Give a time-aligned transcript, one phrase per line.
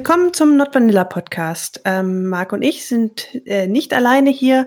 [0.00, 1.82] Willkommen zum Not Vanilla Podcast.
[1.84, 4.66] Ähm, Marc und ich sind äh, nicht alleine hier.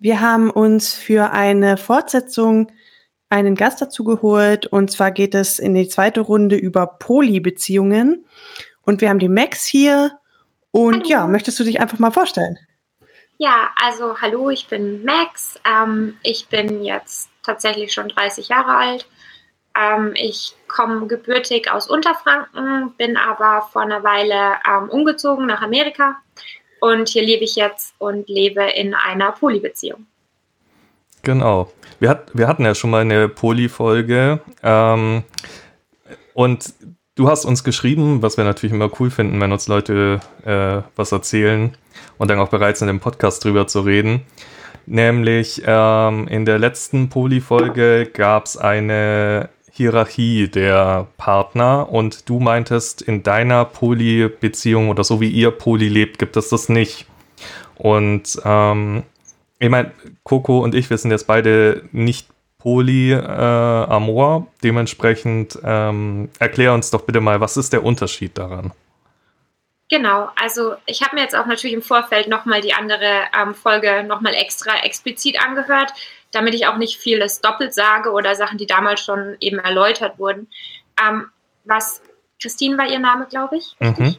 [0.00, 2.72] Wir haben uns für eine Fortsetzung
[3.28, 4.66] einen Gast dazu geholt.
[4.66, 8.26] Und zwar geht es in die zweite Runde über Polybeziehungen.
[8.82, 10.18] Und wir haben die Max hier.
[10.72, 11.08] Und hallo.
[11.10, 12.58] ja, möchtest du dich einfach mal vorstellen?
[13.38, 15.60] Ja, also hallo, ich bin Max.
[15.64, 19.06] Ähm, ich bin jetzt tatsächlich schon 30 Jahre alt
[19.78, 26.16] ähm, ich komme gebürtig aus Unterfranken, bin aber vor einer Weile ähm, umgezogen nach Amerika
[26.80, 30.06] und hier lebe ich jetzt und lebe in einer Polybeziehung.
[31.22, 31.72] Genau.
[31.98, 35.24] Wir, hat, wir hatten ja schon mal eine Poly-Folge ähm,
[36.34, 36.74] und
[37.16, 41.12] du hast uns geschrieben, was wir natürlich immer cool finden, wenn uns Leute äh, was
[41.12, 41.76] erzählen
[42.18, 44.22] und dann auch bereit sind, im Podcast drüber zu reden.
[44.86, 53.02] Nämlich ähm, in der letzten Poly-Folge gab es eine Hierarchie der Partner und du meintest,
[53.02, 57.06] in deiner Poly-Beziehung oder so wie ihr Poly lebt, gibt es das nicht.
[57.76, 59.02] Und ähm,
[59.58, 59.92] ich meine,
[60.24, 64.38] Coco und ich, wir sind jetzt beide nicht Poly-Amor.
[64.38, 68.72] Äh, Dementsprechend ähm, erklär uns doch bitte mal, was ist der Unterschied daran?
[69.88, 74.02] Genau, also ich habe mir jetzt auch natürlich im Vorfeld nochmal die andere ähm, Folge
[74.02, 75.92] nochmal extra explizit angehört,
[76.36, 80.48] damit ich auch nicht vieles doppelt sage oder Sachen, die damals schon eben erläutert wurden.
[81.02, 81.30] Ähm,
[81.64, 82.02] was
[82.40, 83.74] Christine war ihr Name, glaube ich.
[83.80, 84.16] Mhm.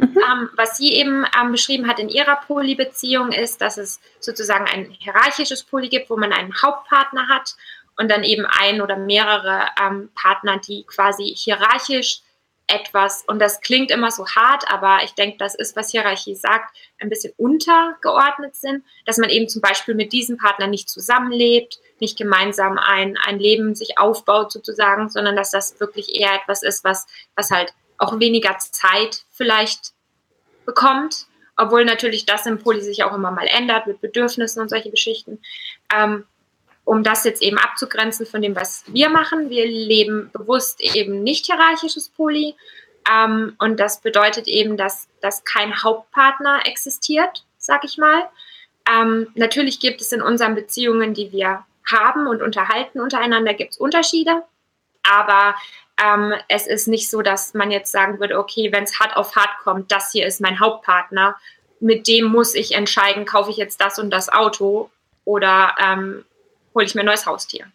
[0.00, 4.90] Ähm, was sie eben ähm, beschrieben hat in ihrer Polybeziehung ist, dass es sozusagen ein
[4.90, 7.56] hierarchisches Poly gibt, wo man einen Hauptpartner hat
[7.96, 12.20] und dann eben ein oder mehrere ähm, Partner, die quasi hierarchisch
[12.68, 16.76] etwas, und das klingt immer so hart, aber ich denke, das ist, was Hierarchie sagt,
[17.00, 22.18] ein bisschen untergeordnet sind, dass man eben zum Beispiel mit diesem Partner nicht zusammenlebt, nicht
[22.18, 27.06] gemeinsam ein, ein Leben sich aufbaut sozusagen, sondern dass das wirklich eher etwas ist, was,
[27.34, 29.92] was halt auch weniger Zeit vielleicht
[30.66, 31.26] bekommt,
[31.56, 35.40] obwohl natürlich das im Poli sich auch immer mal ändert mit Bedürfnissen und solche Geschichten.
[35.92, 36.24] Ähm,
[36.88, 39.50] um das jetzt eben abzugrenzen von dem, was wir machen.
[39.50, 42.54] Wir leben bewusst eben nicht hierarchisches Poly.
[43.12, 48.22] Ähm, und das bedeutet eben, dass, dass kein Hauptpartner existiert, sag ich mal.
[48.90, 53.76] Ähm, natürlich gibt es in unseren Beziehungen, die wir haben und unterhalten untereinander, gibt es
[53.78, 54.42] Unterschiede.
[55.02, 55.56] Aber
[56.02, 59.36] ähm, es ist nicht so, dass man jetzt sagen würde, okay, wenn es hart auf
[59.36, 61.36] hart kommt, das hier ist mein Hauptpartner,
[61.80, 64.90] mit dem muss ich entscheiden, kaufe ich jetzt das und das Auto
[65.26, 66.24] oder ähm,
[66.78, 67.66] hole ich mir ein neues Haustier.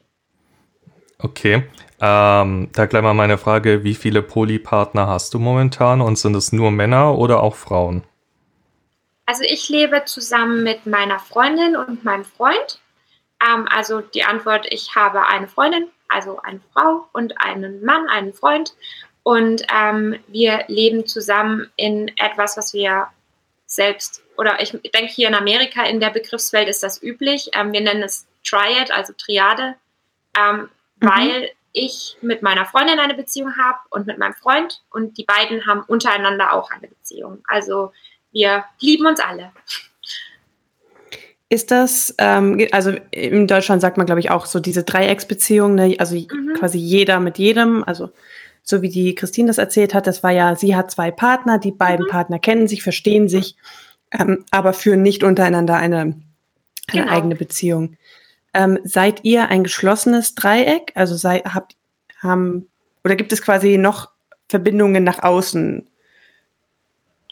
[1.19, 1.68] Okay.
[2.00, 6.53] Ähm, da gleich mal meine Frage, wie viele Polypartner hast du momentan und sind es
[6.53, 8.03] nur Männer oder auch Frauen?
[9.25, 12.80] Also ich lebe zusammen mit meiner Freundin und meinem Freund.
[13.46, 18.34] Ähm, also die Antwort, ich habe eine Freundin, also eine Frau und einen Mann, einen
[18.34, 18.74] Freund.
[19.24, 23.08] Und ähm, wir leben zusammen in etwas, was wir
[23.66, 27.52] selbst, oder ich denke hier in Amerika in der Begriffswelt ist das üblich.
[27.53, 29.76] Ähm, wir nennen es Triad, also Triade,
[30.38, 31.08] ähm, mhm.
[31.08, 35.66] weil ich mit meiner Freundin eine Beziehung habe und mit meinem Freund und die beiden
[35.66, 37.44] haben untereinander auch eine Beziehung.
[37.48, 37.92] Also
[38.32, 39.52] wir lieben uns alle.
[41.50, 45.96] Ist das, ähm, also in Deutschland sagt man, glaube ich, auch so diese Dreiecksbeziehung, ne?
[46.00, 46.53] also mhm.
[46.58, 48.12] quasi jeder mit jedem, also
[48.64, 51.72] so wie die Christine das erzählt hat, das war ja, sie hat zwei Partner, die
[51.72, 52.09] beiden mhm.
[52.09, 53.56] Partner kennen sich, verstehen sich,
[54.12, 56.24] ähm, aber führen nicht untereinander eine, eine
[56.88, 57.12] genau.
[57.12, 57.98] eigene Beziehung.
[58.53, 60.91] Ähm, seid ihr ein geschlossenes Dreieck?
[60.96, 61.75] Also sei, habt,
[62.22, 62.69] haben,
[63.03, 64.12] oder gibt es quasi noch
[64.47, 65.88] Verbindungen nach außen?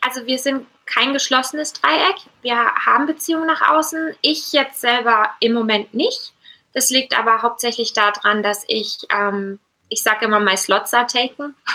[0.01, 2.15] Also wir sind kein geschlossenes Dreieck.
[2.41, 4.15] Wir haben Beziehungen nach außen.
[4.21, 6.33] Ich jetzt selber im Moment nicht.
[6.73, 9.59] Das liegt aber hauptsächlich daran, dass ich, ähm,
[9.89, 11.55] ich sage immer, my slots are taken.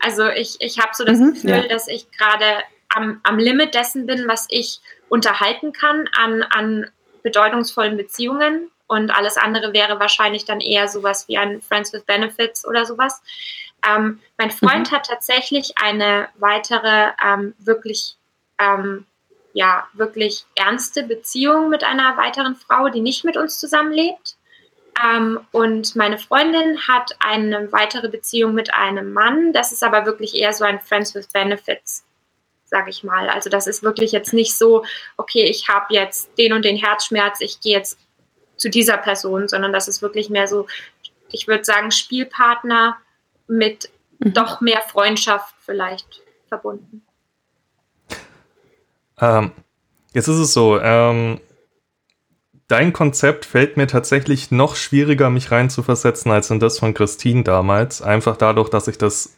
[0.00, 1.68] Also ich, ich habe so das mhm, Gefühl, ja.
[1.68, 6.90] dass ich gerade am, am Limit dessen bin, was ich unterhalten kann an, an
[7.22, 12.66] bedeutungsvollen Beziehungen und alles andere wäre wahrscheinlich dann eher sowas wie ein Friends with Benefits
[12.66, 13.22] oder sowas.
[13.88, 14.96] Ähm, mein Freund mhm.
[14.96, 18.16] hat tatsächlich eine weitere ähm, wirklich
[18.58, 19.06] ähm,
[19.52, 24.34] ja wirklich ernste Beziehung mit einer weiteren Frau, die nicht mit uns zusammenlebt.
[25.00, 29.52] Ähm, und meine Freundin hat eine weitere Beziehung mit einem Mann.
[29.52, 32.04] Das ist aber wirklich eher so ein Friends with Benefits,
[32.64, 33.28] sage ich mal.
[33.28, 34.84] Also das ist wirklich jetzt nicht so,
[35.16, 37.96] okay, ich habe jetzt den und den Herzschmerz, ich gehe jetzt
[38.60, 40.66] zu dieser Person, sondern das ist wirklich mehr so,
[41.32, 42.98] ich würde sagen, Spielpartner
[43.48, 44.34] mit mhm.
[44.34, 47.02] doch mehr Freundschaft vielleicht verbunden.
[49.20, 49.52] Ähm,
[50.12, 51.40] jetzt ist es so, ähm,
[52.68, 58.02] dein Konzept fällt mir tatsächlich noch schwieriger, mich reinzuversetzen, als in das von Christine damals.
[58.02, 59.36] Einfach dadurch, dass ich das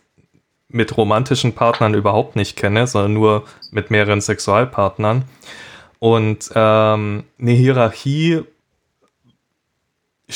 [0.68, 5.24] mit romantischen Partnern überhaupt nicht kenne, sondern nur mit mehreren Sexualpartnern.
[5.98, 8.42] Und ähm, eine Hierarchie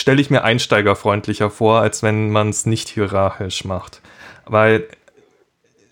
[0.00, 4.00] stelle ich mir einsteigerfreundlicher vor, als wenn man es nicht hierarchisch macht.
[4.44, 4.86] Weil,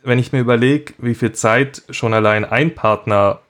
[0.02, 3.40] wenn ich mir überlege, wie viel Zeit schon allein ein Partner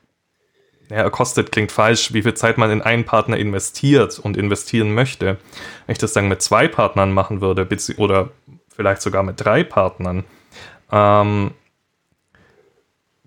[0.91, 5.39] ja, kostet, klingt falsch, wie viel Zeit man in einen Partner investiert und investieren möchte.
[5.87, 7.67] Wenn ich das dann mit zwei Partnern machen würde,
[7.97, 8.31] oder
[8.69, 10.25] vielleicht sogar mit drei Partnern,
[10.93, 11.53] ähm,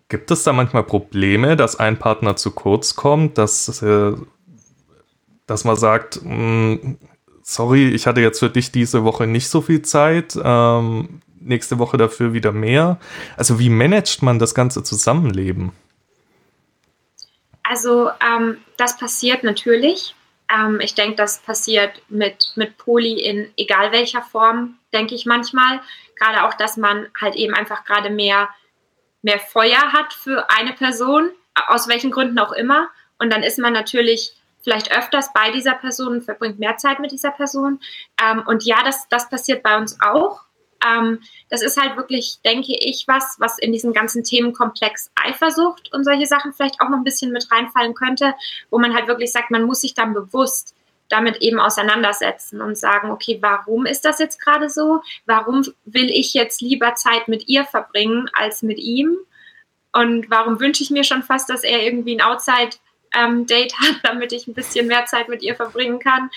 [0.09, 4.13] gibt es da manchmal Probleme, dass ein Partner zu kurz kommt, dass, äh,
[5.45, 6.97] dass man sagt, mh, hm,
[7.47, 11.97] sorry, ich hatte jetzt für dich diese Woche nicht so viel Zeit, ähm, nächste Woche
[11.97, 12.99] dafür wieder mehr.
[13.37, 15.71] Also wie managt man das ganze Zusammenleben?
[17.63, 20.13] Also ähm, das passiert natürlich.
[20.53, 25.79] Ähm, ich denke, das passiert mit, mit Poli in egal welcher Form, denke ich manchmal.
[26.19, 28.49] Gerade auch, dass man halt eben einfach gerade mehr,
[29.21, 31.29] mehr Feuer hat für eine Person,
[31.67, 32.89] aus welchen Gründen auch immer.
[33.19, 34.36] Und dann ist man natürlich
[34.67, 37.79] vielleicht öfters bei dieser Person verbringt mehr Zeit mit dieser Person.
[38.21, 40.41] Ähm, und ja, das, das passiert bei uns auch.
[40.85, 46.03] Ähm, das ist halt wirklich, denke ich, was, was in diesen ganzen Themenkomplex Eifersucht und
[46.03, 48.33] solche Sachen vielleicht auch noch ein bisschen mit reinfallen könnte,
[48.69, 50.75] wo man halt wirklich sagt, man muss sich dann bewusst
[51.07, 54.99] damit eben auseinandersetzen und sagen, okay, warum ist das jetzt gerade so?
[55.25, 59.17] Warum will ich jetzt lieber Zeit mit ihr verbringen als mit ihm?
[59.93, 62.75] Und warum wünsche ich mir schon fast, dass er irgendwie ein Outside
[63.15, 66.29] ähm, Date hat, damit ich ein bisschen mehr Zeit mit ihr verbringen kann.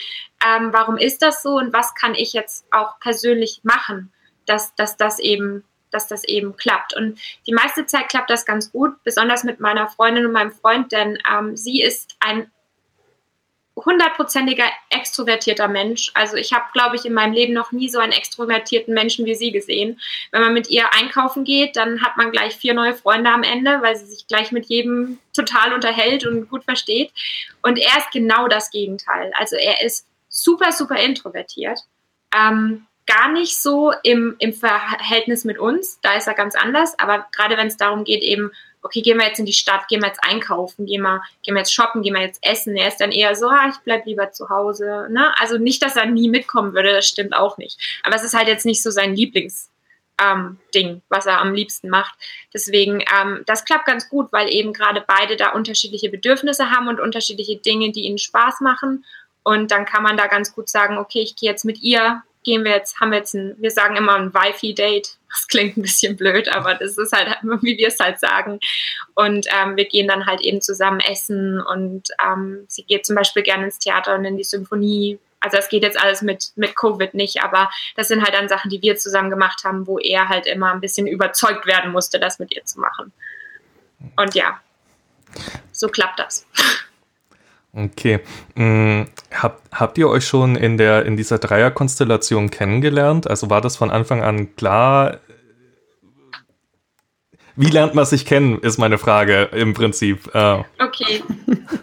[0.46, 4.12] Ähm, warum ist das so und was kann ich jetzt auch persönlich machen?
[4.50, 6.94] dass, dass das eben dass das eben klappt.
[6.94, 7.18] Und
[7.48, 11.18] die meiste Zeit klappt das ganz gut, besonders mit meiner Freundin und meinem Freund, denn
[11.28, 12.48] ähm, sie ist ein
[13.76, 16.10] hundertprozentiger extrovertierter Mensch.
[16.14, 19.34] Also ich habe, glaube ich, in meinem Leben noch nie so einen extrovertierten Menschen wie
[19.34, 20.00] sie gesehen.
[20.32, 23.80] Wenn man mit ihr einkaufen geht, dann hat man gleich vier neue Freunde am Ende,
[23.82, 27.12] weil sie sich gleich mit jedem total unterhält und gut versteht.
[27.62, 29.32] Und er ist genau das Gegenteil.
[29.38, 31.80] Also er ist super, super introvertiert.
[32.36, 35.98] Ähm, gar nicht so im, im Verhältnis mit uns.
[36.00, 36.98] Da ist er ganz anders.
[36.98, 40.00] Aber gerade wenn es darum geht, eben, okay, gehen wir jetzt in die Stadt, gehen
[40.00, 42.76] wir jetzt einkaufen, gehen wir, gehen wir jetzt shoppen, gehen wir jetzt essen.
[42.76, 45.08] Er ist dann eher so, ah, ich bleib lieber zu Hause.
[45.10, 45.34] Ne?
[45.38, 47.78] Also nicht, dass er nie mitkommen würde, das stimmt auch nicht.
[48.02, 49.70] Aber es ist halt jetzt nicht so sein Lieblings.
[50.22, 50.58] Ähm,
[51.08, 52.14] was er am liebsten macht.
[52.52, 57.00] Deswegen, ähm, das klappt ganz gut, weil eben gerade beide da unterschiedliche Bedürfnisse haben und
[57.00, 59.06] unterschiedliche Dinge, die ihnen Spaß machen.
[59.44, 62.64] Und dann kann man da ganz gut sagen, okay, ich gehe jetzt mit ihr gehen
[62.64, 65.16] wir jetzt, haben wir jetzt ein, wir sagen immer ein Wifi-Date.
[65.28, 67.28] Das klingt ein bisschen blöd, aber das ist halt,
[67.62, 68.60] wie wir es halt sagen.
[69.14, 73.42] Und ähm, wir gehen dann halt eben zusammen essen und ähm, sie geht zum Beispiel
[73.42, 75.18] gerne ins Theater und in die Symphonie.
[75.40, 78.70] Also es geht jetzt alles mit, mit Covid nicht, aber das sind halt dann Sachen,
[78.70, 82.38] die wir zusammen gemacht haben, wo er halt immer ein bisschen überzeugt werden musste, das
[82.38, 83.12] mit ihr zu machen.
[84.16, 84.60] Und ja,
[85.72, 86.46] so klappt das.
[87.72, 88.20] Okay.
[88.56, 93.28] Hm, habt, habt ihr euch schon in, der, in dieser Dreierkonstellation kennengelernt?
[93.28, 95.18] Also war das von Anfang an klar?
[97.56, 100.34] Wie lernt man sich kennen, ist meine Frage im Prinzip.
[100.34, 100.62] Äh.
[100.78, 101.22] Okay.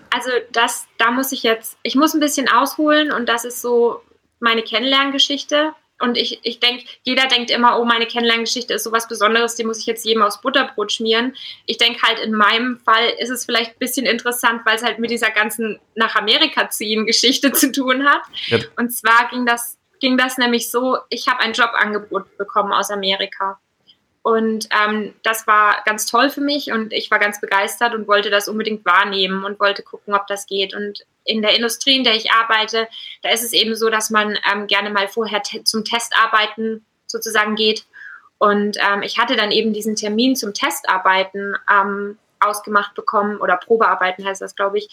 [0.10, 4.02] Also das, da muss ich jetzt, ich muss ein bisschen ausholen und das ist so
[4.40, 5.74] meine Kennenlerngeschichte.
[6.00, 9.80] Und ich, ich denke, jeder denkt immer, oh, meine Kennenlerngeschichte ist sowas Besonderes, die muss
[9.80, 11.36] ich jetzt jedem aus Butterbrot schmieren.
[11.66, 15.00] Ich denke halt, in meinem Fall ist es vielleicht ein bisschen interessant, weil es halt
[15.00, 18.22] mit dieser ganzen nach Amerika ziehen Geschichte zu tun hat.
[18.48, 18.60] Ja.
[18.78, 23.60] Und zwar ging das, ging das nämlich so, ich habe ein Jobangebot bekommen aus Amerika.
[24.28, 28.30] Und ähm, das war ganz toll für mich und ich war ganz begeistert und wollte
[28.30, 30.76] das unbedingt wahrnehmen und wollte gucken, ob das geht.
[30.76, 32.90] Und in der Industrie, in der ich arbeite,
[33.22, 37.56] da ist es eben so, dass man ähm, gerne mal vorher te zum Testarbeiten sozusagen
[37.56, 37.86] geht.
[38.38, 44.26] Und ähm, ich hatte dann eben diesen Termin zum Testarbeiten ähm, ausgemacht bekommen oder Probearbeiten
[44.26, 44.90] heißt das, glaube ich,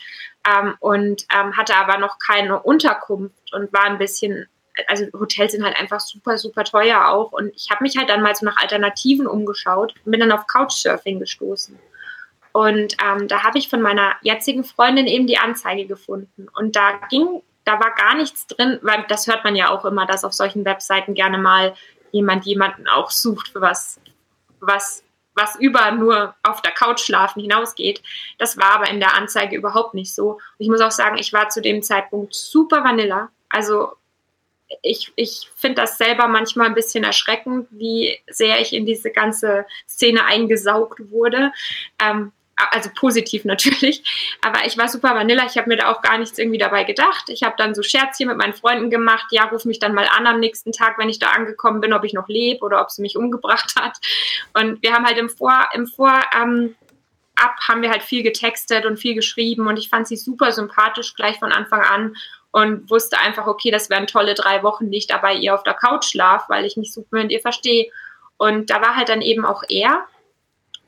[0.48, 4.46] ähm, und ähm, hatte aber noch keine Unterkunft und war ein bisschen
[4.88, 7.32] also Hotels sind halt einfach super, super teuer auch.
[7.32, 10.46] Und ich habe mich halt dann mal so nach Alternativen umgeschaut und bin dann auf
[10.46, 11.78] Couchsurfing gestoßen.
[12.52, 16.46] Und ähm, da habe ich von meiner jetzigen Freundin eben die Anzeige gefunden.
[16.56, 20.06] Und da ging, da war gar nichts drin, weil das hört man ja auch immer,
[20.06, 21.74] dass auf solchen Webseiten gerne mal
[22.12, 24.00] jemand jemanden auch sucht für was,
[24.60, 25.02] was,
[25.34, 28.02] was über nur auf der Couch schlafen hinausgeht.
[28.38, 30.34] Das war aber in der Anzeige überhaupt nicht so.
[30.34, 33.30] Und ich muss auch sagen, ich war zu dem Zeitpunkt super Vanilla.
[33.48, 33.94] Also
[34.82, 39.66] ich, ich finde das selber manchmal ein bisschen erschreckend, wie sehr ich in diese ganze
[39.88, 41.52] Szene eingesaugt wurde.
[42.00, 46.18] Ähm, also positiv natürlich, aber ich war super Vanilla, ich habe mir da auch gar
[46.18, 47.28] nichts irgendwie dabei gedacht.
[47.28, 50.26] Ich habe dann so Scherzchen mit meinen Freunden gemacht, ja, ruf mich dann mal an
[50.26, 53.02] am nächsten Tag, wenn ich da angekommen bin, ob ich noch lebe oder ob sie
[53.02, 53.98] mich umgebracht hat.
[54.54, 56.76] Und wir haben halt im Vor, im Vor, ähm,
[57.36, 61.14] ab haben wir halt viel getextet und viel geschrieben und ich fand sie super sympathisch
[61.14, 62.14] gleich von Anfang an
[62.54, 65.64] und wusste einfach, okay, das wären tolle drei Wochen, die ich da bei ihr auf
[65.64, 67.90] der Couch schlaf, weil ich mich super mit ihr verstehe.
[68.36, 70.06] Und da war halt dann eben auch er.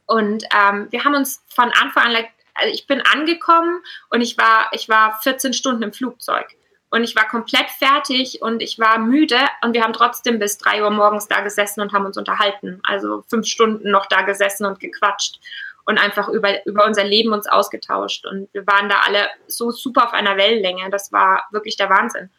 [0.06, 4.70] Und ähm, wir haben uns von Anfang an, also ich bin angekommen und ich war,
[4.70, 6.46] ich war 14 Stunden im Flugzeug.
[6.90, 10.84] Und ich war komplett fertig und ich war müde und wir haben trotzdem bis drei
[10.84, 12.78] Uhr morgens da gesessen und haben uns unterhalten.
[12.84, 15.40] Also fünf Stunden noch da gesessen und gequatscht
[15.86, 18.26] und einfach über, über unser Leben uns ausgetauscht.
[18.26, 20.90] Und wir waren da alle so super auf einer Wellenlänge.
[20.90, 22.30] Das war wirklich der Wahnsinn.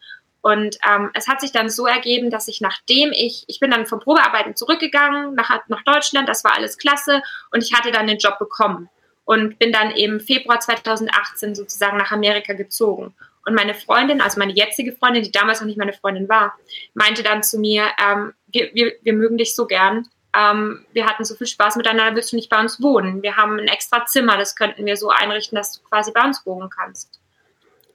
[0.42, 3.86] Und ähm, es hat sich dann so ergeben, dass ich nachdem ich, ich bin dann
[3.86, 8.18] vom Probearbeiten zurückgegangen nach, nach Deutschland, das war alles klasse und ich hatte dann den
[8.18, 8.89] Job bekommen
[9.25, 13.13] und bin dann im Februar 2018 sozusagen nach Amerika gezogen.
[13.46, 16.54] Und meine Freundin, also meine jetzige Freundin, die damals noch nicht meine Freundin war,
[16.94, 20.08] meinte dann zu mir, ähm, wir, wir, wir mögen dich so gern.
[20.38, 23.24] Ähm, wir hatten so viel Spaß miteinander, willst du nicht bei uns wohnen?
[23.24, 26.46] Wir haben ein extra Zimmer, das könnten wir so einrichten, dass du quasi bei uns
[26.46, 27.20] wohnen kannst.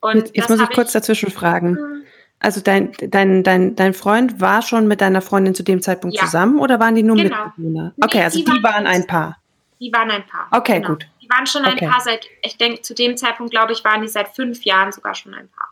[0.00, 1.76] Und jetzt, jetzt muss ich kurz dazwischen fragen.
[1.76, 2.02] Hm.
[2.40, 6.24] Also dein, dein, dein, dein Freund war schon mit deiner Freundin zu dem Zeitpunkt ja.
[6.24, 7.44] zusammen oder waren die nur genau.
[7.44, 7.94] Mitbewohner?
[8.02, 9.38] Okay, nee, also die, die waren, ein Paar.
[9.78, 10.48] Die waren ein Paar.
[10.50, 10.88] Okay, genau.
[10.88, 11.06] gut.
[11.22, 11.86] Die waren schon ein okay.
[11.86, 15.14] Paar seit, ich denke, zu dem Zeitpunkt, glaube ich, waren die seit fünf Jahren sogar
[15.14, 15.71] schon ein Paar.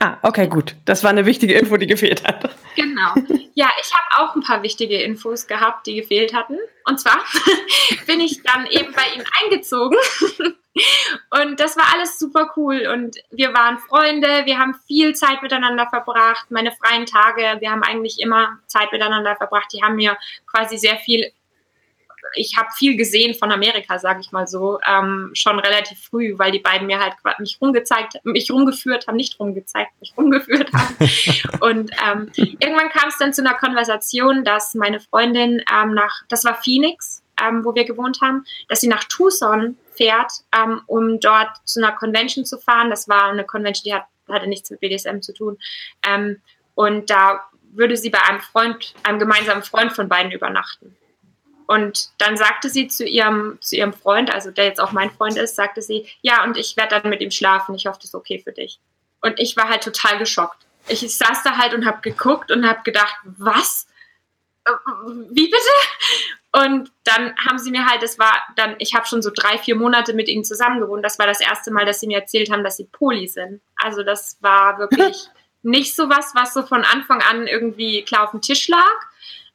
[0.00, 0.74] Ah, okay, gut.
[0.84, 2.54] Das war eine wichtige Info, die gefehlt hat.
[2.76, 3.14] Genau.
[3.54, 6.58] Ja, ich habe auch ein paar wichtige Infos gehabt, die gefehlt hatten.
[6.84, 7.18] Und zwar
[8.06, 9.96] bin ich dann eben bei ihm eingezogen
[11.30, 12.88] und das war alles super cool.
[12.92, 16.50] Und wir waren Freunde, wir haben viel Zeit miteinander verbracht.
[16.50, 19.72] Meine freien Tage, wir haben eigentlich immer Zeit miteinander verbracht.
[19.72, 21.30] Die haben mir quasi sehr viel,
[22.34, 26.52] ich habe viel gesehen von Amerika, sage ich mal so, ähm, schon relativ früh, weil
[26.52, 30.96] die beiden mir halt mich rumgezeigt, mich rumgeführt haben, nicht rumgezeigt, mich rumgeführt haben.
[31.60, 36.44] und ähm, irgendwann kam es dann zu einer Konversation, dass meine Freundin ähm, nach, das
[36.44, 41.50] war Phoenix, ähm, wo wir gewohnt haben, dass sie nach Tucson fährt, ähm, um dort
[41.64, 42.90] zu einer Convention zu fahren.
[42.90, 45.58] Das war eine Convention, die hat, hatte nichts mit BDSM zu tun.
[46.06, 46.40] Ähm,
[46.74, 50.96] und da würde sie bei einem Freund, einem gemeinsamen Freund von beiden übernachten.
[51.66, 55.36] Und dann sagte sie zu ihrem, zu ihrem Freund, also der jetzt auch mein Freund
[55.36, 57.74] ist, sagte sie, ja, und ich werde dann mit ihm schlafen.
[57.74, 58.80] Ich hoffe, das ist okay für dich.
[59.22, 60.66] Und ich war halt total geschockt.
[60.86, 63.86] Ich saß da halt und habe geguckt und habe gedacht, was?
[65.30, 65.56] Wie bitte?
[66.52, 69.74] Und dann haben sie mir halt, das war dann, ich habe schon so drei, vier
[69.76, 71.04] Monate mit ihnen zusammen gewohnt.
[71.04, 73.60] Das war das erste Mal, dass sie mir erzählt haben, dass sie Poli sind.
[73.76, 75.26] Also das war wirklich
[75.62, 78.84] nicht so was, was so von Anfang an irgendwie klar auf dem Tisch lag.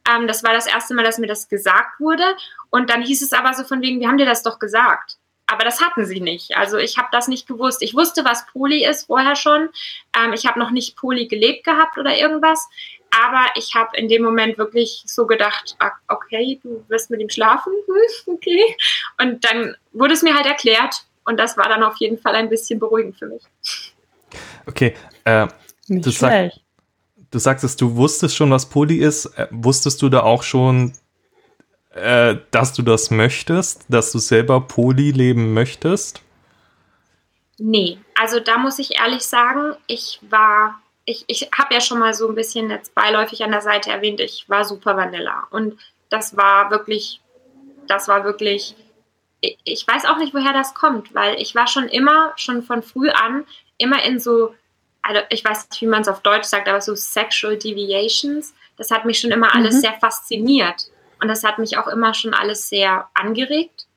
[0.09, 2.23] Ähm, das war das erste Mal, dass mir das gesagt wurde.
[2.69, 5.17] Und dann hieß es aber so von wegen, wir haben dir das doch gesagt.
[5.47, 6.55] Aber das hatten sie nicht.
[6.55, 7.81] Also ich habe das nicht gewusst.
[7.81, 9.69] Ich wusste, was Poli ist vorher schon.
[10.15, 12.67] Ähm, ich habe noch nicht Poli gelebt gehabt oder irgendwas.
[13.11, 17.29] Aber ich habe in dem Moment wirklich so gedacht, ah, okay, du wirst mit ihm
[17.29, 17.73] schlafen,
[18.27, 18.75] okay.
[19.19, 22.49] Und dann wurde es mir halt erklärt und das war dann auf jeden Fall ein
[22.49, 23.41] bisschen beruhigend für mich.
[24.67, 25.47] Okay, äh,
[25.87, 26.51] du, sag,
[27.31, 29.25] du sagtest, du wusstest schon, was Poli ist.
[29.38, 30.93] Äh, wusstest du da auch schon,
[31.91, 36.21] äh, dass du das möchtest, dass du selber Poli leben möchtest?
[37.57, 42.13] Nee, also da muss ich ehrlich sagen, ich war ich, ich habe ja schon mal
[42.13, 45.48] so ein bisschen jetzt beiläufig an der Seite erwähnt, ich war super Vanilla.
[45.50, 47.19] Und das war wirklich,
[47.88, 48.75] das war wirklich,
[49.41, 52.83] ich, ich weiß auch nicht, woher das kommt, weil ich war schon immer, schon von
[52.83, 53.45] früh an,
[53.79, 54.53] immer in so,
[55.01, 58.53] also ich weiß nicht, wie man es auf Deutsch sagt, aber so Sexual Deviations.
[58.77, 59.79] Das hat mich schon immer alles mhm.
[59.82, 60.89] sehr fasziniert.
[61.22, 63.88] Und das hat mich auch immer schon alles sehr angeregt.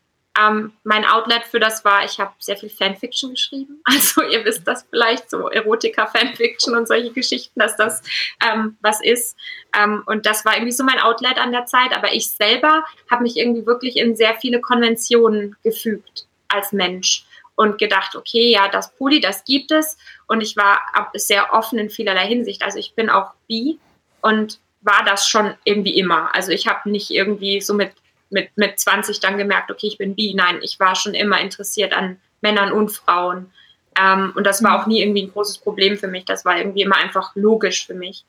[0.40, 3.82] Ähm, mein Outlet für das war, ich habe sehr viel Fanfiction geschrieben.
[3.84, 8.02] Also ihr wisst das vielleicht, so Erotika, Fanfiction und solche Geschichten, dass das
[8.42, 9.36] ähm, was ist.
[9.78, 11.94] Ähm, und das war irgendwie so mein Outlet an der Zeit.
[11.94, 17.78] Aber ich selber habe mich irgendwie wirklich in sehr viele Konventionen gefügt als Mensch und
[17.78, 19.98] gedacht, okay, ja, das Poli, das gibt es.
[20.26, 20.80] Und ich war
[21.14, 22.62] sehr offen in vielerlei Hinsicht.
[22.62, 23.78] Also ich bin auch bi
[24.20, 26.34] und war das schon irgendwie immer.
[26.34, 27.92] Also ich habe nicht irgendwie so mit
[28.32, 30.34] mit, mit 20 dann gemerkt, okay, ich bin bi.
[30.34, 33.52] Nein, ich war schon immer interessiert an Männern und Frauen.
[34.00, 36.24] Ähm, und das war auch nie irgendwie ein großes Problem für mich.
[36.24, 38.24] Das war irgendwie immer einfach logisch für mich.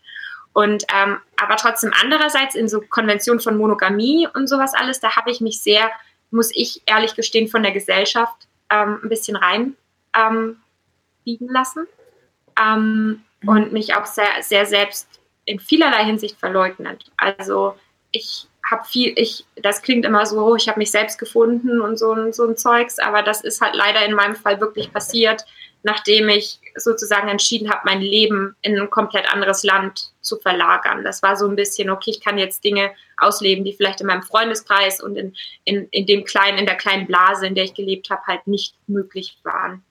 [0.51, 5.31] Und ähm, aber trotzdem andererseits in so Konventionen von Monogamie und sowas alles, da habe
[5.31, 5.89] ich mich sehr,
[6.29, 8.35] muss ich ehrlich gestehen, von der Gesellschaft
[8.69, 9.75] ähm, ein bisschen rein
[10.15, 10.57] ähm,
[11.23, 11.87] biegen lassen
[12.59, 17.11] ähm, und mich auch sehr, sehr selbst in vielerlei Hinsicht verleugnet.
[17.17, 17.75] Also
[18.11, 22.31] ich habe viel, ich, das klingt immer so, ich habe mich selbst gefunden und so,
[22.31, 25.43] so ein Zeugs, aber das ist halt leider in meinem Fall wirklich passiert,
[25.83, 31.03] nachdem ich sozusagen entschieden habe, mein Leben in ein komplett anderes Land zu verlagern.
[31.03, 34.23] Das war so ein bisschen, okay, ich kann jetzt Dinge ausleben, die vielleicht in meinem
[34.23, 38.09] Freundeskreis und in, in, in dem kleinen, in der kleinen Blase, in der ich gelebt
[38.09, 39.83] habe, halt nicht möglich waren.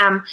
[0.00, 0.24] Ähm,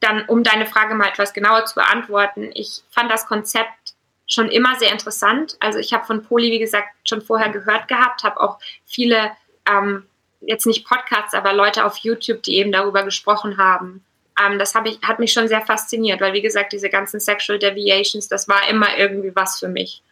[0.00, 3.94] dann, um deine Frage mal etwas genauer zu beantworten, ich fand das Konzept
[4.26, 5.56] schon immer sehr interessant.
[5.60, 9.30] Also ich habe von Poli, wie gesagt, schon vorher gehört gehabt, habe auch viele,
[9.68, 10.06] ähm,
[10.40, 14.04] jetzt nicht Podcasts, aber Leute auf YouTube, die eben darüber gesprochen haben.
[14.40, 18.28] Ähm, das ich, hat mich schon sehr fasziniert, weil wie gesagt, diese ganzen Sexual Deviations,
[18.28, 20.02] das war immer irgendwie was für mich.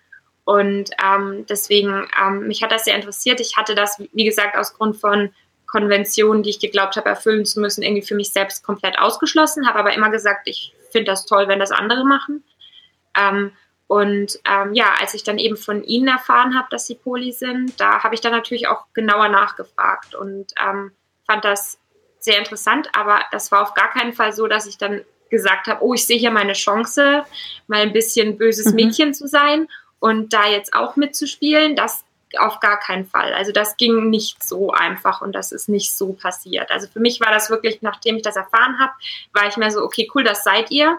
[0.44, 3.40] Und ähm, deswegen, ähm, mich hat das sehr interessiert.
[3.40, 5.30] Ich hatte das, wie gesagt, aus Grund von
[5.66, 9.78] Konventionen, die ich geglaubt habe, erfüllen zu müssen, irgendwie für mich selbst komplett ausgeschlossen, habe
[9.78, 12.42] aber immer gesagt, ich finde das toll, wenn das andere machen.
[13.16, 13.52] Ähm,
[13.86, 17.80] und ähm, ja, als ich dann eben von ihnen erfahren habe, dass sie Poli sind,
[17.80, 20.92] da habe ich dann natürlich auch genauer nachgefragt und ähm,
[21.26, 21.78] fand das
[22.20, 25.82] sehr interessant, aber das war auf gar keinen Fall so, dass ich dann gesagt habe,
[25.82, 27.24] oh, ich sehe hier meine Chance,
[27.66, 28.74] mal ein bisschen böses mhm.
[28.74, 29.68] Mädchen zu sein
[30.00, 31.76] und da jetzt auch mitzuspielen.
[31.76, 32.04] Das
[32.38, 33.32] auf gar keinen Fall.
[33.34, 36.70] Also das ging nicht so einfach und das ist nicht so passiert.
[36.70, 38.92] Also für mich war das wirklich, nachdem ich das erfahren habe,
[39.32, 40.98] war ich mir so, okay, cool, das seid ihr.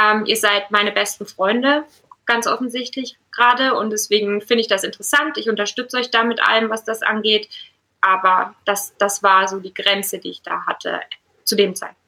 [0.00, 1.84] Ähm, ihr seid meine besten Freunde,
[2.26, 5.36] ganz offensichtlich gerade und deswegen finde ich das interessant.
[5.36, 7.48] Ich unterstütze euch da mit allem, was das angeht.
[8.00, 11.00] Aber das, das war so die Grenze, die ich da hatte
[11.44, 11.98] zu dem Zeitpunkt.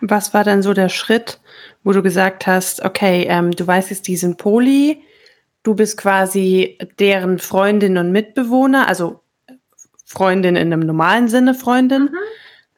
[0.00, 1.40] Was war dann so der Schritt,
[1.84, 5.02] wo du gesagt hast, okay, ähm, du weißt jetzt, die sind Poli,
[5.62, 9.20] du bist quasi deren Freundin und Mitbewohner, also
[10.06, 12.04] Freundin in einem normalen Sinne Freundin.
[12.04, 12.16] Mhm.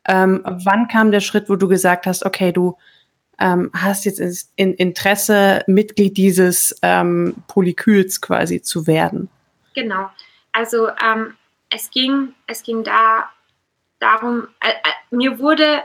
[0.09, 2.77] Ähm, wann kam der Schritt, wo du gesagt hast, okay, du
[3.39, 4.21] ähm, hast jetzt
[4.57, 9.29] in Interesse, Mitglied dieses ähm, Polykyls quasi zu werden?
[9.75, 10.11] Genau.
[10.53, 11.37] Also ähm,
[11.71, 13.31] es ging, es ging da
[13.99, 15.83] darum, äh, äh, mir wurde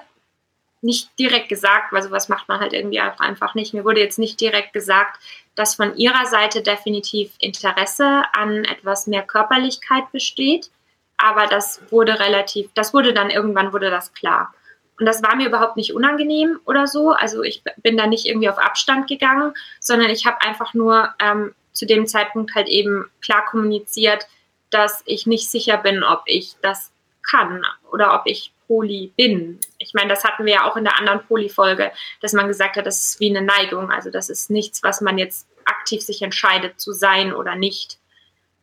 [0.82, 3.74] nicht direkt gesagt, weil sowas macht man halt irgendwie auch einfach nicht.
[3.74, 5.20] Mir wurde jetzt nicht direkt gesagt,
[5.56, 10.70] dass von ihrer Seite definitiv Interesse an etwas mehr Körperlichkeit besteht.
[11.18, 14.54] Aber das wurde relativ, das wurde dann irgendwann wurde das klar.
[15.00, 17.12] Und das war mir überhaupt nicht unangenehm oder so.
[17.12, 21.54] Also ich bin da nicht irgendwie auf Abstand gegangen, sondern ich habe einfach nur ähm,
[21.72, 24.28] zu dem Zeitpunkt halt eben klar kommuniziert,
[24.70, 26.92] dass ich nicht sicher bin, ob ich das
[27.30, 29.60] kann oder ob ich Poli bin.
[29.78, 32.86] Ich meine, das hatten wir ja auch in der anderen Poli-Folge, dass man gesagt hat,
[32.86, 33.92] das ist wie eine Neigung.
[33.92, 37.98] Also das ist nichts, was man jetzt aktiv sich entscheidet zu sein oder nicht.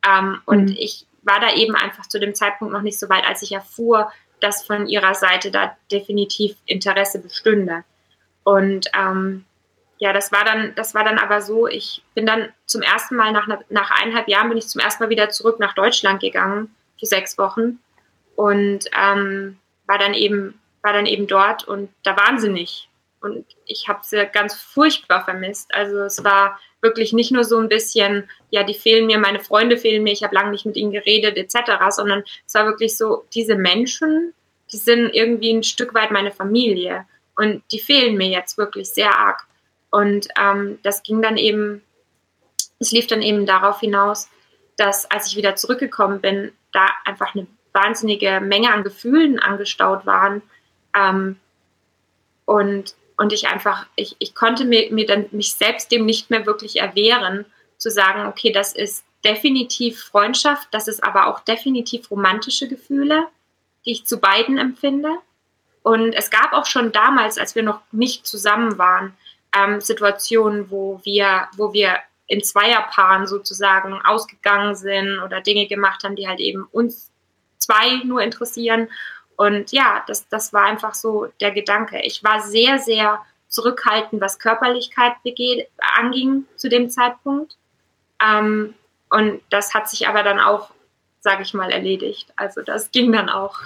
[0.07, 0.75] Ähm, und mhm.
[0.77, 4.11] ich war da eben einfach zu dem Zeitpunkt noch nicht so weit, als ich erfuhr,
[4.39, 7.83] dass von ihrer Seite da definitiv Interesse bestünde.
[8.43, 9.45] Und ähm,
[9.97, 13.31] ja, das war dann, das war dann aber so, ich bin dann zum ersten Mal
[13.31, 17.05] nach, nach eineinhalb Jahren bin ich zum ersten Mal wieder zurück nach Deutschland gegangen für
[17.05, 17.79] sechs Wochen
[18.35, 22.89] und ähm, war dann eben, war dann eben dort und da waren sie nicht.
[23.21, 25.73] Und ich habe sie ganz furchtbar vermisst.
[25.73, 29.77] Also es war wirklich nicht nur so ein bisschen, ja, die fehlen mir, meine Freunde
[29.77, 33.25] fehlen mir, ich habe lange nicht mit ihnen geredet, etc., sondern es war wirklich so,
[33.33, 34.33] diese Menschen,
[34.71, 37.05] die sind irgendwie ein Stück weit meine Familie
[37.35, 39.47] und die fehlen mir jetzt wirklich sehr arg.
[39.95, 41.81] Und ähm, das ging dann eben,
[42.79, 44.27] es lief dann eben darauf hinaus,
[44.75, 50.41] dass als ich wieder zurückgekommen bin, da einfach eine wahnsinnige Menge an Gefühlen angestaut waren.
[50.93, 51.37] Ähm,
[52.43, 56.45] und, und ich einfach, ich, ich konnte mir, mir dann mich selbst dem nicht mehr
[56.45, 57.45] wirklich erwehren,
[57.77, 63.27] zu sagen, okay, das ist definitiv Freundschaft, das ist aber auch definitiv romantische Gefühle,
[63.85, 65.11] die ich zu beiden empfinde.
[65.83, 69.15] Und es gab auch schon damals, als wir noch nicht zusammen waren,
[69.55, 76.15] ähm, Situationen, wo wir, wo wir in Zweierpaaren sozusagen ausgegangen sind oder Dinge gemacht haben,
[76.15, 77.11] die halt eben uns
[77.57, 78.89] zwei nur interessieren.
[79.35, 82.01] Und ja, das, das war einfach so der Gedanke.
[82.01, 85.13] Ich war sehr, sehr zurückhaltend, was Körperlichkeit
[85.97, 87.57] anging zu dem Zeitpunkt.
[88.21, 88.73] Ähm,
[89.09, 90.71] und das hat sich aber dann auch,
[91.19, 92.33] sage ich mal, erledigt.
[92.35, 93.59] Also das ging dann auch.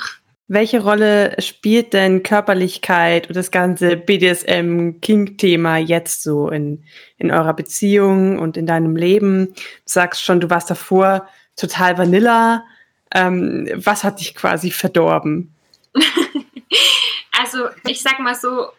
[0.52, 6.84] Welche Rolle spielt denn Körperlichkeit und das ganze BDSM-King-Thema jetzt so in,
[7.20, 9.54] in eurer Beziehung und in deinem Leben?
[9.54, 12.66] Du sagst schon, du warst davor total Vanilla.
[13.14, 15.54] Ähm, was hat dich quasi verdorben?
[17.40, 18.70] also ich sag mal so,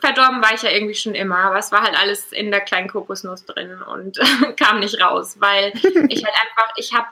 [0.00, 2.88] verdorben war ich ja irgendwie schon immer, aber es war halt alles in der kleinen
[2.88, 4.20] Kokosnuss drin und
[4.56, 7.08] kam nicht raus, weil ich halt einfach, ich habe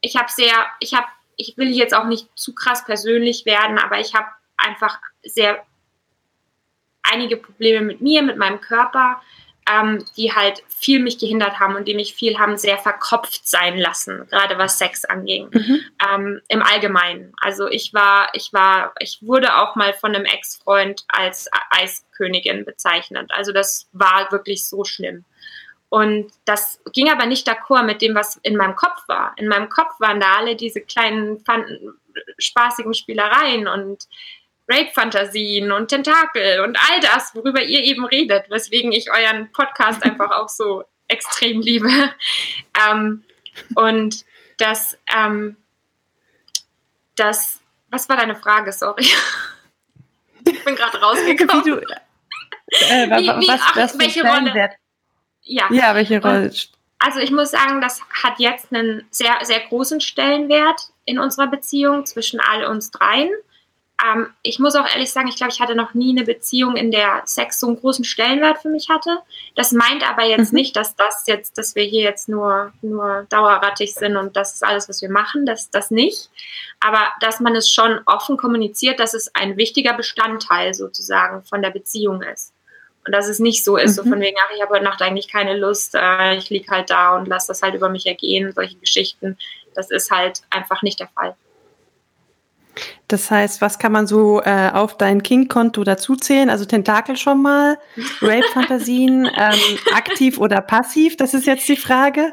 [0.00, 1.06] ich habe sehr, ich habe
[1.36, 5.64] ich will jetzt auch nicht zu krass persönlich werden, aber ich habe einfach sehr
[7.02, 9.20] einige Probleme mit mir, mit meinem Körper.
[9.70, 13.78] ähm, die halt viel mich gehindert haben und die mich viel haben sehr verkopft sein
[13.78, 15.80] lassen, gerade was Sex anging, mhm.
[16.12, 17.32] ähm, im Allgemeinen.
[17.40, 23.30] Also ich war, ich war, ich wurde auch mal von einem Ex-Freund als Eiskönigin bezeichnet.
[23.32, 25.24] Also das war wirklich so schlimm.
[25.92, 29.34] Und das ging aber nicht d'accord mit dem, was in meinem Kopf war.
[29.36, 32.00] In meinem Kopf waren da alle diese kleinen, fanden,
[32.38, 34.08] spaßigen Spielereien und
[34.70, 40.30] Rape-Fantasien und Tentakel und all das, worüber ihr eben redet, weswegen ich euren Podcast einfach
[40.30, 41.90] auch so extrem liebe.
[42.90, 43.22] Ähm,
[43.74, 44.24] und
[44.56, 45.58] das, ähm,
[47.16, 48.72] das, was war deine Frage?
[48.72, 49.04] Sorry.
[50.46, 51.66] ich bin gerade rausgekommen.
[51.66, 54.70] Wie du, äh, wie, wie, was, ach, was welche Rolle?
[55.42, 55.64] Ja.
[55.70, 56.52] Ja, welche Rolle?
[56.98, 62.06] Also ich muss sagen, das hat jetzt einen sehr, sehr großen Stellenwert in unserer Beziehung
[62.06, 63.30] zwischen all uns dreien.
[64.04, 66.90] Ähm, ich muss auch ehrlich sagen, ich glaube, ich hatte noch nie eine Beziehung, in
[66.90, 69.18] der Sex so einen großen Stellenwert für mich hatte.
[69.56, 70.58] Das meint aber jetzt mhm.
[70.58, 74.64] nicht, dass das jetzt, dass wir hier jetzt nur, nur dauerrattig sind und das ist
[74.64, 76.30] alles, was wir machen, das, das nicht.
[76.80, 81.70] Aber dass man es schon offen kommuniziert, dass es ein wichtiger Bestandteil sozusagen von der
[81.70, 82.52] Beziehung ist.
[83.04, 84.04] Und dass es nicht so ist, mhm.
[84.04, 86.90] so von wegen, ach, ich habe heute Nacht eigentlich keine Lust, äh, ich liege halt
[86.90, 89.36] da und lasse das halt über mich ergehen, solche Geschichten.
[89.74, 91.34] Das ist halt einfach nicht der Fall.
[93.08, 96.48] Das heißt, was kann man so äh, auf dein King-Konto dazuzählen?
[96.48, 97.78] Also Tentakel schon mal,
[98.22, 101.16] Rape-Fantasien, ähm, aktiv oder passiv?
[101.16, 102.32] Das ist jetzt die Frage.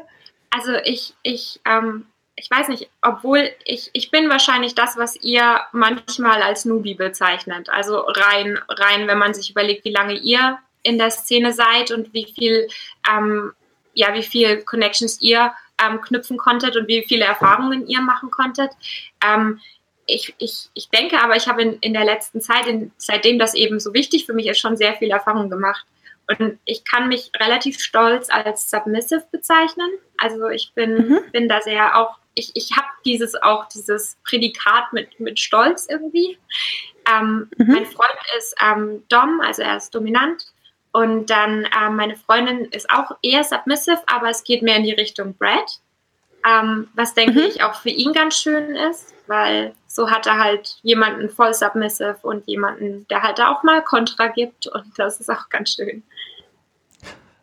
[0.50, 2.06] Also ich, ich ähm,
[2.40, 7.68] ich weiß nicht, obwohl ich, ich bin wahrscheinlich das, was ihr manchmal als Nubi bezeichnet.
[7.68, 12.14] Also rein, rein, wenn man sich überlegt, wie lange ihr in der Szene seid und
[12.14, 12.68] wie viel,
[13.10, 13.52] ähm,
[13.92, 15.52] ja, wie viel Connections ihr
[15.84, 18.70] ähm, knüpfen konntet und wie viele Erfahrungen ihr machen konntet.
[19.22, 19.60] Ähm,
[20.06, 23.52] ich, ich, ich denke aber, ich habe in, in der letzten Zeit, in, seitdem das
[23.52, 25.84] eben so wichtig für mich ist, schon sehr viel Erfahrung gemacht.
[26.26, 29.90] Und ich kann mich relativ stolz als submissive bezeichnen.
[30.16, 31.20] Also ich bin, mhm.
[31.32, 36.38] bin da sehr auch ich, ich habe dieses auch dieses Prädikat mit, mit Stolz irgendwie.
[37.10, 37.72] Ähm, mhm.
[37.72, 40.46] Mein Freund ist ähm, Dom, also er ist dominant.
[40.92, 44.92] Und dann ähm, meine Freundin ist auch eher submissive, aber es geht mehr in die
[44.92, 45.80] Richtung Brad.
[46.44, 47.46] Ähm, was denke mhm.
[47.46, 52.18] ich auch für ihn ganz schön ist, weil so hat er halt jemanden voll submissive
[52.22, 56.02] und jemanden, der halt auch mal Kontra gibt und das ist auch ganz schön.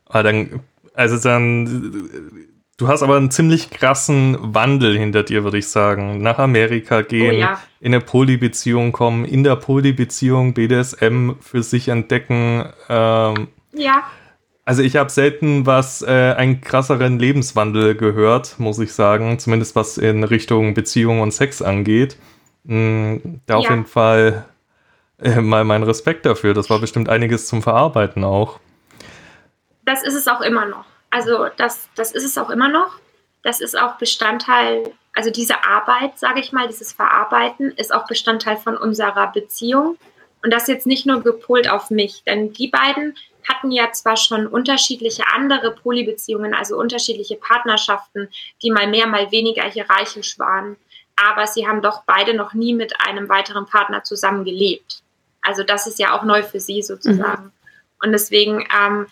[0.08, 0.62] Aber dann,
[0.94, 6.22] also dann Du hast aber einen ziemlich krassen Wandel hinter dir, würde ich sagen.
[6.22, 7.60] Nach Amerika gehen, oh, ja.
[7.80, 12.70] in eine Polybeziehung kommen, in der Polybeziehung BDSM für sich entdecken.
[12.88, 14.04] Ähm, ja.
[14.64, 19.98] Also ich habe selten was äh, einen krasseren Lebenswandel gehört, muss ich sagen, zumindest was
[19.98, 22.18] in Richtung Beziehung und Sex angeht.
[22.64, 23.60] Mhm, da ja.
[23.60, 24.46] auf jeden Fall
[25.20, 26.54] äh, mal mein Respekt dafür.
[26.54, 28.60] Das war bestimmt einiges zum Verarbeiten auch.
[29.84, 30.86] Das ist es auch immer noch.
[31.10, 33.00] Also das, das ist es auch immer noch.
[33.44, 38.58] Das ist auch Bestandteil, also diese Arbeit, sage ich mal, dieses Verarbeiten ist auch Bestandteil
[38.58, 39.98] von unserer Beziehung.
[40.44, 43.16] Und das jetzt nicht nur gepolt auf mich, denn die beiden
[43.48, 48.30] hatten ja zwar schon unterschiedliche andere Polybeziehungen, also unterschiedliche Partnerschaften,
[48.62, 50.76] die mal mehr, mal weniger hierarchisch waren,
[51.16, 55.02] aber sie haben doch beide noch nie mit einem weiteren Partner zusammen gelebt.
[55.42, 57.46] Also das ist ja auch neu für sie sozusagen.
[57.46, 57.52] Mhm.
[58.04, 59.08] Und deswegen ähm,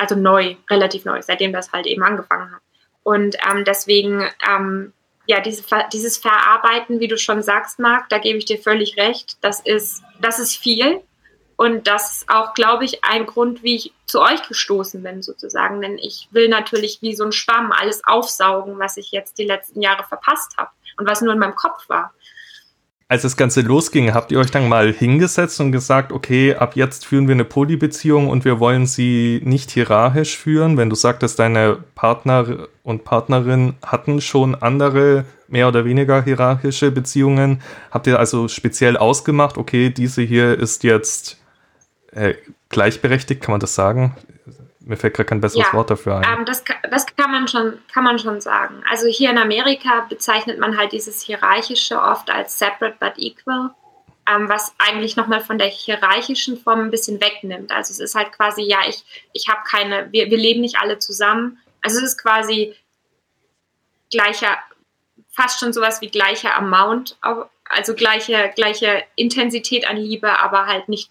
[0.00, 2.62] also neu, relativ neu, seitdem das halt eben angefangen hat.
[3.02, 4.92] Und ähm, deswegen, ähm,
[5.26, 9.36] ja, diese, dieses Verarbeiten, wie du schon sagst, Marc, da gebe ich dir völlig recht,
[9.42, 11.00] das ist, das ist viel.
[11.56, 15.82] Und das ist auch, glaube ich, ein Grund, wie ich zu euch gestoßen bin, sozusagen.
[15.82, 19.82] Denn ich will natürlich wie so ein Schwamm alles aufsaugen, was ich jetzt die letzten
[19.82, 22.14] Jahre verpasst habe und was nur in meinem Kopf war
[23.10, 27.04] als das Ganze losging, habt ihr euch dann mal hingesetzt und gesagt, okay, ab jetzt
[27.04, 30.76] führen wir eine Polybeziehung und wir wollen sie nicht hierarchisch führen?
[30.76, 37.62] Wenn du sagtest, deine Partner und Partnerin hatten schon andere, mehr oder weniger hierarchische Beziehungen,
[37.90, 41.40] habt ihr also speziell ausgemacht, okay, diese hier ist jetzt
[42.12, 42.34] äh,
[42.68, 44.14] gleichberechtigt, kann man das sagen?
[44.82, 46.38] Mir fällt gerade kein besseres ja, Wort dafür ein.
[46.38, 48.82] Ähm, das, das kann, man schon, kann man schon sagen.
[48.88, 53.74] Also hier in Amerika bezeichnet man halt dieses Hierarchische oft als separate but equal,
[54.26, 57.72] ähm, was eigentlich nochmal von der hierarchischen Form ein bisschen wegnimmt.
[57.72, 60.98] Also es ist halt quasi, ja, ich, ich habe keine, wir, wir leben nicht alle
[60.98, 61.58] zusammen.
[61.82, 62.74] Also es ist quasi
[64.10, 64.56] gleicher,
[65.30, 67.18] fast schon sowas wie gleicher Amount,
[67.68, 71.10] also gleiche, gleiche Intensität an Liebe, aber halt nicht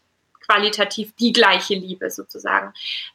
[0.50, 2.74] qualitativ die gleiche Liebe sozusagen.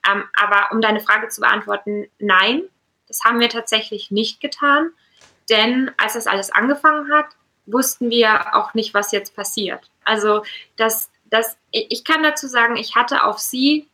[0.08, 2.62] Ähm, aber um deine Frage zu beantworten, nein,
[3.08, 4.90] das haben wir tatsächlich nicht getan,
[5.50, 7.26] denn als das alles angefangen hat,
[7.66, 9.90] wussten wir auch nicht, was jetzt passiert.
[10.04, 10.42] Also
[10.76, 13.88] das, das, ich kann dazu sagen, ich hatte auf sie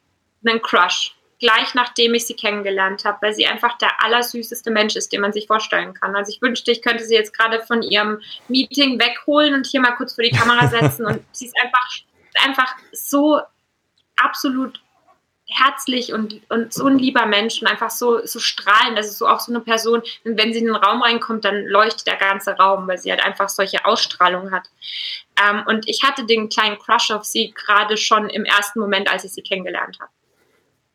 [0.46, 1.14] einen Crush.
[1.38, 5.32] gleich nachdem ich sie kennengelernt habe, weil sie einfach der allersüßeste Mensch ist, den man
[5.32, 6.14] sich vorstellen kann.
[6.14, 9.92] Also ich wünschte, ich könnte sie jetzt gerade von ihrem Meeting wegholen und hier mal
[9.92, 11.88] kurz vor die Kamera setzen und sie ist einfach,
[12.44, 13.40] einfach so
[14.16, 14.80] absolut
[15.50, 18.96] herzlich und, und so ein lieber Mensch und einfach so, so strahlend.
[18.96, 22.06] Das ist so auch so eine Person, wenn sie in den Raum reinkommt, dann leuchtet
[22.06, 24.70] der ganze Raum, weil sie halt einfach solche Ausstrahlung hat.
[25.42, 29.24] Ähm, und ich hatte den kleinen Crush auf sie gerade schon im ersten Moment, als
[29.24, 30.10] ich sie kennengelernt habe.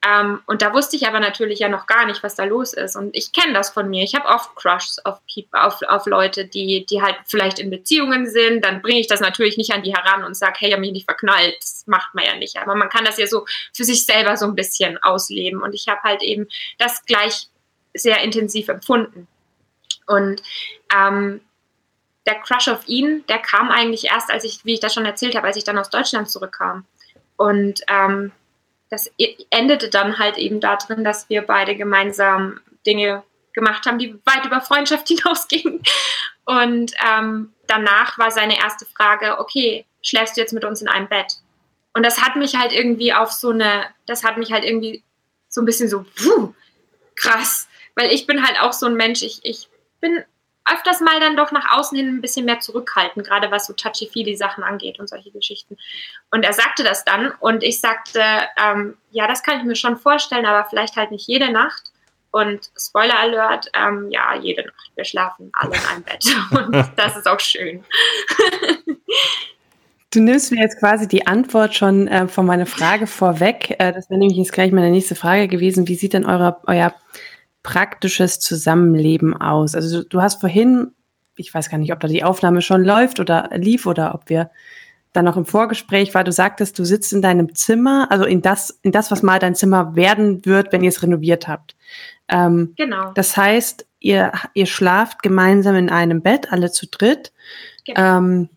[0.05, 2.95] Ähm, und da wusste ich aber natürlich ja noch gar nicht, was da los ist.
[2.95, 4.03] Und ich kenne das von mir.
[4.03, 5.19] Ich habe oft Crushs auf,
[5.51, 8.63] auf, auf Leute, die, die halt vielleicht in Beziehungen sind.
[8.63, 10.91] Dann bringe ich das natürlich nicht an die heran und sage, hey, ich habe mich
[10.91, 11.55] nicht verknallt.
[11.59, 12.57] Das macht man ja nicht.
[12.57, 15.63] Aber man kann das ja so für sich selber so ein bisschen ausleben.
[15.63, 17.47] Und ich habe halt eben das gleich
[17.93, 19.27] sehr intensiv empfunden.
[20.05, 20.43] Und
[20.95, 21.41] ähm,
[22.27, 25.35] der Crush auf ihn, der kam eigentlich erst, als ich, wie ich das schon erzählt
[25.35, 26.85] habe, als ich dann aus Deutschland zurückkam.
[27.37, 28.31] Und ähm,
[28.95, 29.11] das
[29.49, 34.61] endete dann halt eben darin, dass wir beide gemeinsam Dinge gemacht haben, die weit über
[34.61, 35.83] Freundschaft hinausgingen.
[36.45, 41.09] Und ähm, danach war seine erste Frage, okay, schläfst du jetzt mit uns in einem
[41.09, 41.33] Bett?
[41.93, 45.03] Und das hat mich halt irgendwie auf so eine, das hat mich halt irgendwie
[45.49, 46.53] so ein bisschen so, puh,
[47.15, 47.67] krass.
[47.95, 49.67] Weil ich bin halt auch so ein Mensch, ich, ich
[49.99, 50.23] bin
[50.71, 54.35] öfters mal dann doch nach außen hin ein bisschen mehr zurückhalten, gerade was so touchy-feely
[54.35, 55.77] Sachen angeht und solche Geschichten.
[56.31, 58.21] Und er sagte das dann und ich sagte,
[58.57, 61.91] ähm, ja, das kann ich mir schon vorstellen, aber vielleicht halt nicht jede Nacht.
[62.31, 64.91] Und Spoiler Alert, ähm, ja, jede Nacht.
[64.95, 66.25] Wir schlafen alle in einem Bett.
[66.51, 67.85] Und das ist auch schön.
[70.11, 73.75] Du nimmst mir jetzt quasi die Antwort schon äh, von meiner Frage vorweg.
[73.79, 75.87] Äh, das wäre nämlich jetzt gleich meine nächste Frage gewesen.
[75.87, 76.93] Wie sieht denn eure, euer
[77.65, 79.73] praktisches Zusammenleben aus?
[79.73, 80.91] Also du hast vorhin,
[81.35, 84.51] ich weiß gar nicht, ob da die Aufnahme schon läuft oder lief oder ob wir
[85.13, 88.79] dann noch im Vorgespräch war, du sagtest, du sitzt in deinem Zimmer, also in das,
[88.83, 91.75] in das, was mal dein Zimmer werden wird, wenn ihr es renoviert habt.
[92.27, 93.11] Ähm, genau.
[93.15, 97.31] Das heißt, ihr, ihr schlaft gemeinsam in einem Bett, alle zu dritt.
[97.85, 98.17] Genau.
[98.17, 98.49] Ähm,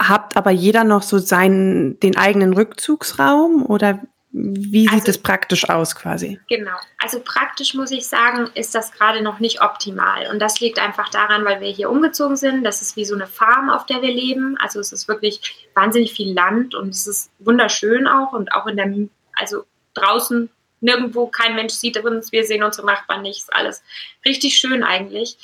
[0.00, 4.00] habt aber jeder noch so seinen, den eigenen Rückzugsraum oder
[4.38, 6.38] wie sieht also, es praktisch aus quasi?
[6.50, 6.76] Genau.
[7.02, 10.28] Also praktisch muss ich sagen, ist das gerade noch nicht optimal.
[10.30, 12.62] Und das liegt einfach daran, weil wir hier umgezogen sind.
[12.62, 14.58] Das ist wie so eine Farm, auf der wir leben.
[14.60, 18.34] Also es ist wirklich wahnsinnig viel Land und es ist wunderschön auch.
[18.34, 18.92] Und auch in der,
[19.38, 20.50] also draußen
[20.82, 23.38] nirgendwo kein Mensch sieht uns, wir sehen unsere Nachbarn nicht.
[23.38, 23.82] Ist alles
[24.26, 25.38] richtig schön eigentlich.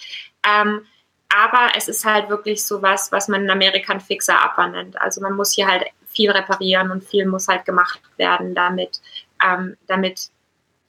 [0.46, 0.82] Ähm,
[1.34, 5.00] aber es ist halt wirklich so was, was man in Amerika ein Fixer-Upper nennt.
[5.00, 9.00] Also man muss hier halt viel reparieren und viel muss halt gemacht werden, damit,
[9.44, 10.30] ähm, damit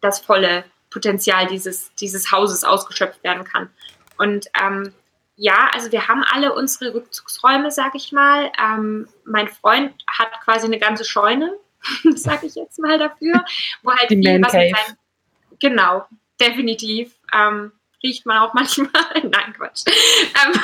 [0.01, 3.69] das volle Potenzial dieses, dieses Hauses ausgeschöpft werden kann.
[4.17, 4.93] Und ähm,
[5.36, 8.51] ja, also wir haben alle unsere Rückzugsräume, sag ich mal.
[8.62, 11.57] Ähm, mein Freund hat quasi eine ganze Scheune,
[12.15, 13.43] sag ich jetzt mal dafür,
[13.81, 14.73] wo halt Die viel was sein,
[15.59, 16.05] Genau,
[16.39, 17.13] definitiv.
[17.33, 17.71] Ähm,
[18.03, 18.89] riecht man auch manchmal.
[19.23, 19.83] Nein, Quatsch.
[19.88, 20.62] Ähm,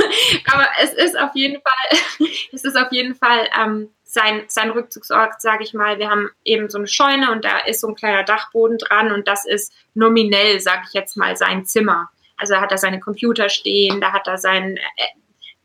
[0.51, 5.39] aber es ist auf jeden Fall, es ist auf jeden Fall ähm, sein, sein Rückzugsort,
[5.39, 5.99] sage ich mal.
[5.99, 9.27] Wir haben eben so eine Scheune und da ist so ein kleiner Dachboden dran und
[9.27, 12.09] das ist nominell, sage ich jetzt mal, sein Zimmer.
[12.35, 15.18] Also da hat er seine Computer stehen, da hat er sein äh,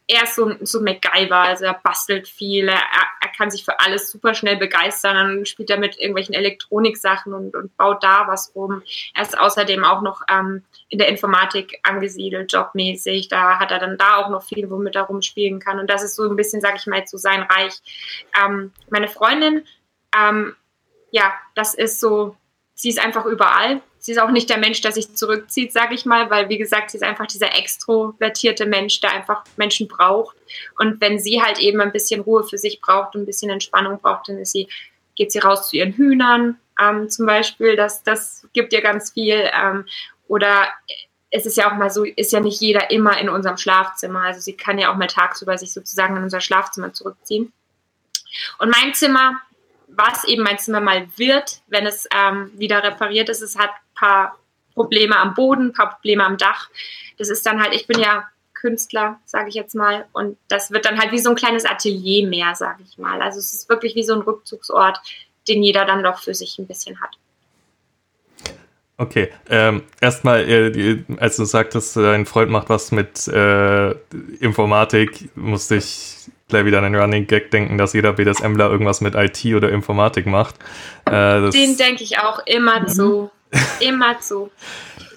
[0.07, 4.11] er ist so, so MacGyver, also er bastelt viel, er, er kann sich für alles
[4.11, 8.83] super schnell begeistern, dann spielt er mit irgendwelchen Elektroniksachen und, und baut da was rum.
[9.15, 13.97] Er ist außerdem auch noch ähm, in der Informatik angesiedelt, jobmäßig, da hat er dann
[13.97, 16.77] da auch noch viel, womit er rumspielen kann und das ist so ein bisschen, sag
[16.77, 17.75] ich mal, jetzt so sein Reich.
[18.45, 19.65] Ähm, meine Freundin,
[20.17, 20.55] ähm,
[21.11, 22.37] ja, das ist so,
[22.75, 26.05] sie ist einfach überall, sie ist auch nicht der Mensch, der sich zurückzieht, sage ich
[26.05, 30.37] mal, weil wie gesagt, sie ist einfach dieser extrovertierte Mensch, der einfach Menschen braucht.
[30.79, 33.99] Und wenn sie halt eben ein bisschen Ruhe für sich braucht und ein bisschen Entspannung
[33.99, 34.69] braucht, dann ist sie,
[35.17, 37.77] geht sie raus zu ihren Hühnern ähm, zum Beispiel.
[37.77, 39.49] Das, das gibt ihr ganz viel.
[39.59, 39.87] Ähm,
[40.29, 40.69] oder
[41.31, 44.21] es ist ja auch mal so, ist ja nicht jeder immer in unserem Schlafzimmer.
[44.21, 47.55] Also sie kann ja auch mal tagsüber sich sozusagen in unser Schlafzimmer zurückziehen.
[48.59, 49.41] Und mein Zimmer,
[49.97, 54.39] was eben mein Zimmer mal wird, wenn es ähm, wieder repariert ist, es hat paar
[54.75, 56.69] Probleme am Boden, paar Probleme am Dach.
[57.19, 60.87] Das ist dann halt, ich bin ja Künstler, sage ich jetzt mal, und das wird
[60.87, 63.21] dann halt wie so ein kleines Atelier mehr, sage ich mal.
[63.21, 64.99] Also es ist wirklich wie so ein Rückzugsort,
[65.49, 67.19] den jeder dann doch für sich ein bisschen hat.
[68.97, 73.91] Okay, ähm, erstmal, äh, als du sagtest, dein Freund macht was mit äh,
[74.39, 79.15] Informatik, musste ich gleich wieder an den Running Gag denken, dass jeder BDSMler irgendwas mit
[79.15, 80.57] IT oder Informatik macht.
[81.07, 82.89] Äh, Den denke ich auch immer mhm.
[82.89, 83.31] zu.
[83.81, 84.51] Immer zu.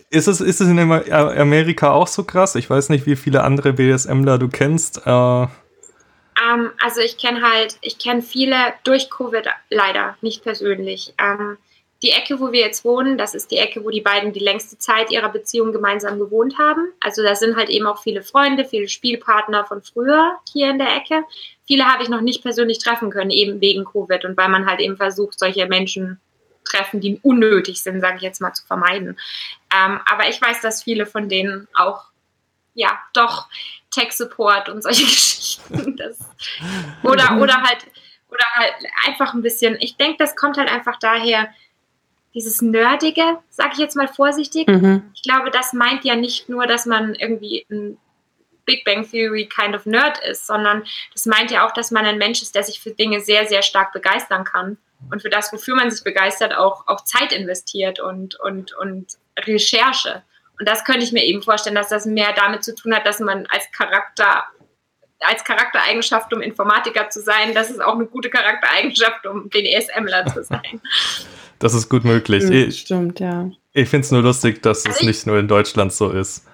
[0.09, 2.55] Ist es, ist es in Amerika auch so krass?
[2.55, 5.05] Ich weiß nicht, wie viele andere BDSMler du kennst.
[5.05, 5.47] Äh
[6.39, 11.13] um, ähm, also ich kenne halt, ich kenne viele durch Covid leider, nicht persönlich.
[11.19, 11.57] Um, ähm,
[12.03, 14.77] die Ecke, wo wir jetzt wohnen, das ist die Ecke, wo die beiden die längste
[14.77, 16.93] Zeit ihrer Beziehung gemeinsam gewohnt haben.
[16.99, 20.95] Also da sind halt eben auch viele Freunde, viele Spielpartner von früher hier in der
[20.95, 21.23] Ecke.
[21.65, 24.79] Viele habe ich noch nicht persönlich treffen können, eben wegen Covid und weil man halt
[24.79, 26.19] eben versucht, solche Menschen
[26.63, 29.17] treffen, die unnötig sind, sage ich jetzt mal, zu vermeiden.
[29.73, 32.05] Ähm, aber ich weiß, dass viele von denen auch,
[32.75, 33.47] ja, doch
[33.91, 35.97] Tech-Support und solche Geschichten.
[35.97, 36.19] Das,
[37.03, 37.87] oder, oder halt,
[38.29, 38.75] oder halt
[39.07, 41.49] einfach ein bisschen, ich denke, das kommt halt einfach daher,
[42.37, 44.67] dieses Nerdige, sage ich jetzt mal vorsichtig.
[44.67, 45.11] Mhm.
[45.15, 47.97] Ich glaube, das meint ja nicht nur, dass man irgendwie ein
[48.63, 52.19] Big Bang Theory kind of Nerd ist, sondern das meint ja auch, dass man ein
[52.19, 54.77] Mensch ist, der sich für Dinge sehr, sehr stark begeistern kann
[55.09, 60.21] und für das, wofür man sich begeistert, auch, auch Zeit investiert und, und, und Recherche.
[60.59, 63.19] Und das könnte ich mir eben vorstellen, dass das mehr damit zu tun hat, dass
[63.19, 64.43] man als Charakter,
[65.21, 70.43] als Charaktereigenschaft, um Informatiker zu sein, das ist auch eine gute Charaktereigenschaft, um BDSMler zu
[70.43, 70.81] sein.
[71.59, 72.43] Das ist gut möglich.
[72.43, 73.49] Stimmt, ich, stimmt ja.
[73.73, 76.45] Ich finde es nur lustig, dass also es nicht nur in Deutschland so ist.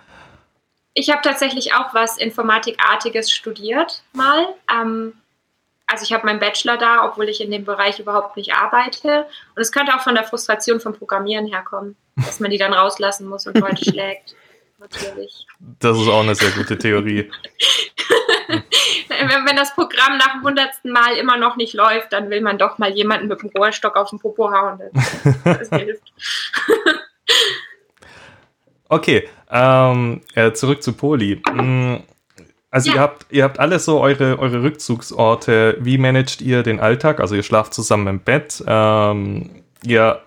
[0.94, 4.46] Ich habe tatsächlich auch was Informatikartiges studiert mal.
[4.72, 5.14] Ähm,
[5.88, 9.26] also ich habe meinen Bachelor da, obwohl ich in dem Bereich überhaupt nicht arbeite.
[9.56, 13.28] Und es könnte auch von der Frustration vom Programmieren herkommen, dass man die dann rauslassen
[13.28, 14.36] muss und Leute schlägt.
[14.84, 15.48] Natürlich.
[15.80, 17.32] Das ist auch eine sehr gute Theorie.
[18.50, 18.60] wenn,
[19.46, 22.80] wenn, das Programm nach dem hundertsten Mal immer noch nicht läuft, dann will man doch
[22.80, 24.82] mal jemanden mit dem Rohrstock auf den Popo hauen.
[24.94, 26.04] Das, das hilft.
[28.90, 31.42] okay, ähm, äh, zurück zu Poli.
[31.50, 32.04] Mm,
[32.70, 32.96] also ja.
[32.96, 35.78] ihr habt, ihr habt alle so eure, eure Rückzugsorte.
[35.80, 37.22] Wie managt ihr den Alltag?
[37.22, 38.62] Also ihr schlaft zusammen im Bett.
[38.68, 40.22] Ähm, ihr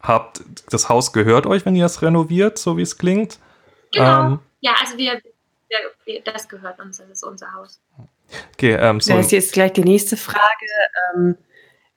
[0.00, 3.38] habt, das Haus gehört euch, wenn ihr es renoviert, so wie es klingt.
[3.92, 4.26] Genau.
[4.26, 5.20] Ähm, ja, also wir,
[6.04, 7.80] wir, das gehört uns, das ist unser Haus.
[8.54, 9.14] Okay, ähm, so.
[9.14, 10.66] Das ist jetzt gleich die nächste Frage.
[11.14, 11.36] Ähm,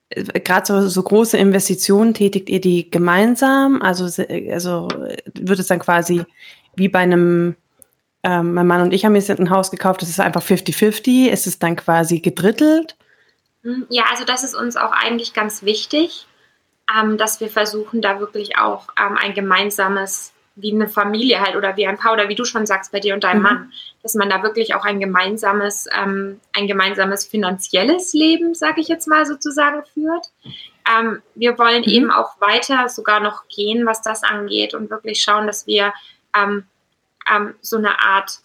[0.10, 3.82] Gerade so, so große Investitionen, tätigt ihr die gemeinsam?
[3.82, 4.06] Also,
[4.52, 4.88] also
[5.34, 6.24] wird es dann quasi
[6.76, 7.56] wie bei einem
[8.26, 11.30] ähm, mein Mann und ich haben jetzt ein Haus gekauft, das ist einfach 50-50.
[11.30, 12.96] Ist es dann quasi gedrittelt?
[13.62, 16.26] Hm, ja, also das ist uns auch eigentlich ganz wichtig,
[16.98, 21.76] ähm, dass wir versuchen, da wirklich auch ähm, ein gemeinsames, wie eine Familie halt oder
[21.76, 23.44] wie ein Paar oder wie du schon sagst bei dir und deinem mhm.
[23.44, 28.88] Mann, dass man da wirklich auch ein gemeinsames, ähm, ein gemeinsames finanzielles Leben, sage ich
[28.88, 30.28] jetzt mal sozusagen, führt.
[30.90, 31.92] Ähm, wir wollen mhm.
[31.92, 35.94] eben auch weiter sogar noch gehen, was das angeht und wirklich schauen, dass wir
[36.36, 36.66] ähm,
[37.30, 38.40] ähm, so eine Art,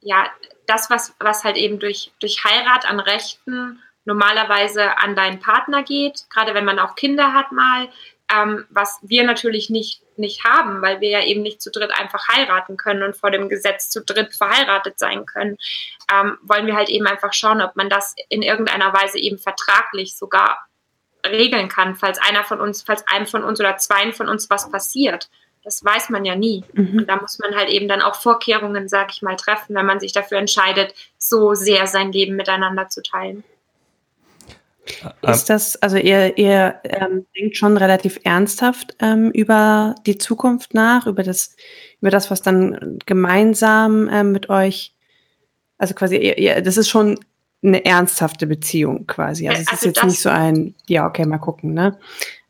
[0.00, 0.26] ja,
[0.66, 6.26] das, was, was halt eben durch, durch Heirat an Rechten normalerweise an deinen Partner geht,
[6.30, 7.88] gerade wenn man auch Kinder hat mal,
[8.34, 12.28] ähm, was wir natürlich nicht, nicht haben, weil wir ja eben nicht zu dritt einfach
[12.28, 15.56] heiraten können und vor dem Gesetz zu dritt verheiratet sein können,
[16.12, 20.16] ähm, wollen wir halt eben einfach schauen, ob man das in irgendeiner Weise eben vertraglich
[20.16, 20.58] sogar
[21.26, 24.70] regeln kann, falls einer von uns, falls einem von uns oder zweien von uns was
[24.70, 25.28] passiert.
[25.62, 26.62] Das weiß man ja nie.
[26.74, 26.98] Mhm.
[26.98, 29.98] Und da muss man halt eben dann auch Vorkehrungen, sag ich mal, treffen, wenn man
[29.98, 33.44] sich dafür entscheidet, so sehr sein Leben miteinander zu teilen.
[35.22, 41.06] Ist das, also ihr, ihr ähm, denkt schon relativ ernsthaft ähm, über die Zukunft nach,
[41.06, 41.56] über das,
[42.00, 44.94] über das, was dann gemeinsam ähm, mit euch,
[45.78, 47.18] also quasi, ihr, ihr, das ist schon
[47.62, 49.48] eine ernsthafte Beziehung quasi.
[49.48, 51.98] Also, es also ist jetzt nicht so ein, ja, okay, mal gucken, ne?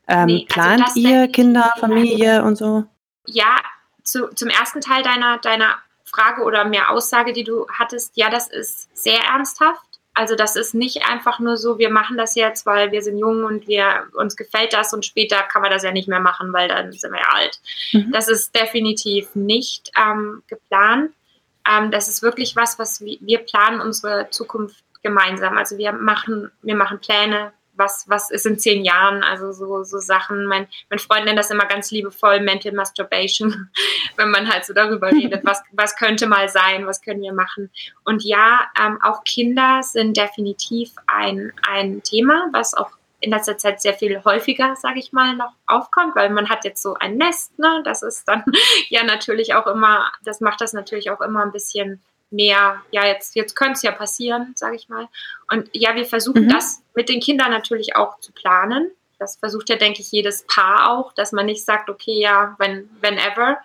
[0.08, 2.84] Ähm, nee, also plant ihr Kinder, Familie und so?
[3.26, 3.56] ja,
[4.02, 8.48] zu, zum ersten Teil deiner, deiner Frage oder mehr Aussage, die du hattest, ja, das
[8.48, 9.93] ist sehr ernsthaft.
[10.14, 13.42] Also das ist nicht einfach nur so, wir machen das jetzt, weil wir sind jung
[13.44, 16.68] und wir uns gefällt das und später kann man das ja nicht mehr machen, weil
[16.68, 17.58] dann sind wir ja alt.
[17.92, 18.12] Mhm.
[18.12, 21.10] Das ist definitiv nicht ähm, geplant.
[21.68, 25.58] Ähm, das ist wirklich was, was wir, wir planen unsere Zukunft gemeinsam.
[25.58, 29.98] Also wir machen, wir machen Pläne, was, was ist in zehn Jahren, also so, so
[29.98, 30.46] Sachen.
[30.46, 33.70] Mein, mein Freund nennt das immer ganz liebevoll Mental Masturbation,
[34.16, 37.70] wenn man halt so darüber redet, was, was könnte mal sein, was können wir machen.
[38.04, 42.90] Und ja, ähm, auch Kinder sind definitiv ein, ein Thema, was auch
[43.24, 46.82] in letzter Zeit sehr viel häufiger, sage ich mal, noch aufkommt, weil man hat jetzt
[46.82, 47.80] so ein Nest, ne?
[47.84, 48.44] Das ist dann
[48.88, 52.02] ja natürlich auch immer, das macht das natürlich auch immer ein bisschen
[52.34, 55.08] mehr, ja, jetzt, jetzt könnte es ja passieren, sage ich mal.
[55.50, 56.48] Und ja, wir versuchen mhm.
[56.50, 58.90] das mit den Kindern natürlich auch zu planen.
[59.18, 62.90] Das versucht ja, denke ich, jedes Paar auch, dass man nicht sagt, okay, ja, wenn,
[63.00, 63.58] whenever.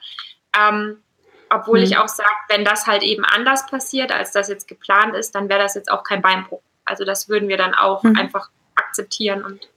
[0.58, 1.02] Ähm,
[1.50, 1.86] obwohl mhm.
[1.86, 5.50] ich auch sage, wenn das halt eben anders passiert, als das jetzt geplant ist, dann
[5.50, 6.62] wäre das jetzt auch kein Beinbruch.
[6.86, 8.16] Also das würden wir dann auch mhm.
[8.16, 9.68] einfach akzeptieren und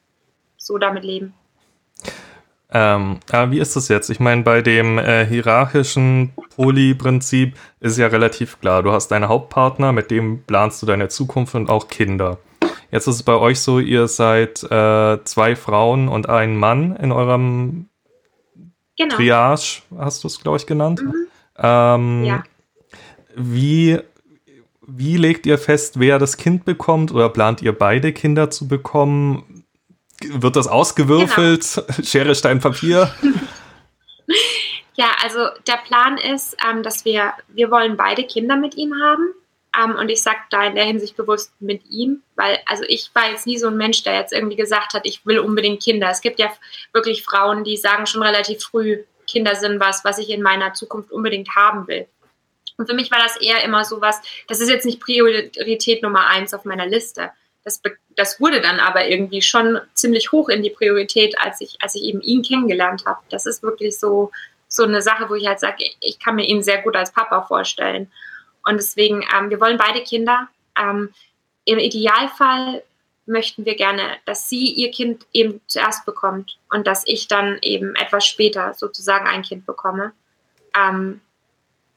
[0.57, 1.35] so damit leben.
[2.75, 4.09] Ähm, aber wie ist das jetzt?
[4.09, 8.83] Ich meine, bei dem äh, hierarchischen Poly-Prinzip ist ja relativ klar.
[8.83, 12.39] Du hast deinen Hauptpartner, mit dem planst du deine Zukunft und auch Kinder.
[12.91, 17.13] Jetzt ist es bei euch so, ihr seid äh, zwei Frauen und ein Mann in
[17.13, 17.89] eurem
[18.99, 19.15] genau.
[19.17, 21.03] Triage, hast du es, glaube ich, genannt.
[21.03, 21.15] Mhm.
[21.59, 22.43] Ähm, ja.
[23.35, 23.99] Wie,
[24.87, 29.45] wie legt ihr fest, wer das Kind bekommt oder plant ihr beide Kinder zu bekommen?
[30.29, 31.75] Wird das ausgewürfelt?
[31.75, 32.03] Genau.
[32.05, 33.15] Schere, Stein, Papier?
[34.95, 39.33] ja, also der Plan ist, ähm, dass wir, wir wollen beide Kinder mit ihm haben.
[39.79, 43.31] Ähm, und ich sage da in der Hinsicht bewusst mit ihm, weil also ich war
[43.31, 46.11] jetzt nie so ein Mensch, der jetzt irgendwie gesagt hat, ich will unbedingt Kinder.
[46.11, 46.53] Es gibt ja
[46.93, 51.11] wirklich Frauen, die sagen schon relativ früh, Kinder sind was, was ich in meiner Zukunft
[51.11, 52.07] unbedingt haben will.
[52.77, 56.27] Und für mich war das eher immer so was, das ist jetzt nicht Priorität Nummer
[56.27, 57.31] eins auf meiner Liste.
[57.65, 57.81] Das,
[58.17, 62.03] das wurde dann aber irgendwie schon ziemlich hoch in die Priorität, als ich, als ich
[62.03, 63.21] eben ihn kennengelernt habe.
[63.31, 64.33] Das ist wirklich so,
[64.69, 67.43] so eine Sache, wo ich halt sage, ich kann mir ihn sehr gut als Papa
[67.43, 68.11] vorstellen.
[68.65, 70.49] Und deswegen, ähm, wir wollen beide Kinder.
[70.77, 71.11] Ähm,
[71.65, 72.83] Im Idealfall
[73.27, 77.95] möchten wir gerne, dass sie ihr Kind eben zuerst bekommt und dass ich dann eben
[77.97, 80.13] etwas später sozusagen ein Kind bekomme.
[80.77, 81.21] Ähm,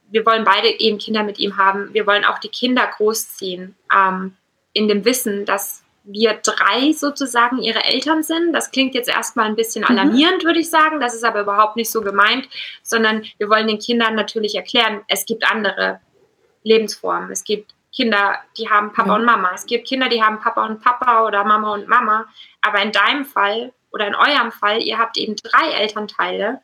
[0.10, 1.94] wir wollen beide eben Kinder mit ihm haben.
[1.94, 4.36] Wir wollen auch die Kinder großziehen, ähm,
[4.76, 8.54] in dem Wissen, dass wir drei sozusagen ihre Eltern sind.
[8.54, 9.98] Das klingt jetzt erstmal ein bisschen mhm.
[9.98, 10.48] alarmierend, mhm.
[10.48, 11.00] würde ich sagen.
[11.00, 12.48] Das ist aber überhaupt nicht so gemeint,
[12.84, 16.00] sondern wir wollen den Kindern natürlich erklären, es gibt andere
[16.64, 17.32] Lebensformen.
[17.32, 19.16] Es gibt Kinder, die haben Papa ja.
[19.16, 19.52] und Mama.
[19.56, 22.28] Es gibt Kinder, die haben Papa und Papa oder Mama und Mama.
[22.62, 26.60] Aber in deinem Fall oder in eurem Fall, ihr habt eben drei Elternteile.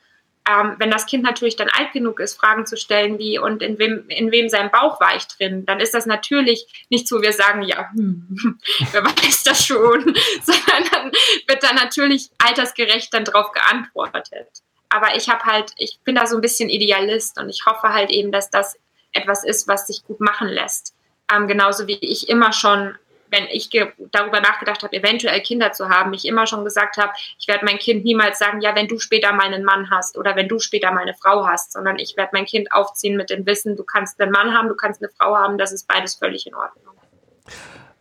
[0.50, 3.78] Ähm, wenn das Kind natürlich dann alt genug ist, Fragen zu stellen wie, und in
[3.78, 7.32] wem, in wem sein Bauch war ich drin, dann ist das natürlich nicht so, wir
[7.32, 8.60] sagen, ja, hm,
[8.92, 10.02] wer weiß das schon,
[10.44, 11.12] sondern dann
[11.48, 14.48] wird da natürlich altersgerecht dann drauf geantwortet.
[14.90, 18.10] Aber ich habe halt, ich bin da so ein bisschen Idealist und ich hoffe halt
[18.10, 18.78] eben, dass das
[19.14, 20.96] etwas ist, was sich gut machen lässt.
[21.34, 22.96] Ähm, genauso wie ich immer schon,
[23.32, 23.70] wenn ich
[24.12, 27.80] darüber nachgedacht habe, eventuell Kinder zu haben, ich immer schon gesagt habe, ich werde mein
[27.80, 30.92] Kind niemals sagen, ja, wenn du später mal einen Mann hast oder wenn du später
[30.92, 34.22] mal eine Frau hast, sondern ich werde mein Kind aufziehen mit dem Wissen, du kannst
[34.22, 36.96] einen Mann haben, du kannst eine Frau haben, das ist beides völlig in Ordnung.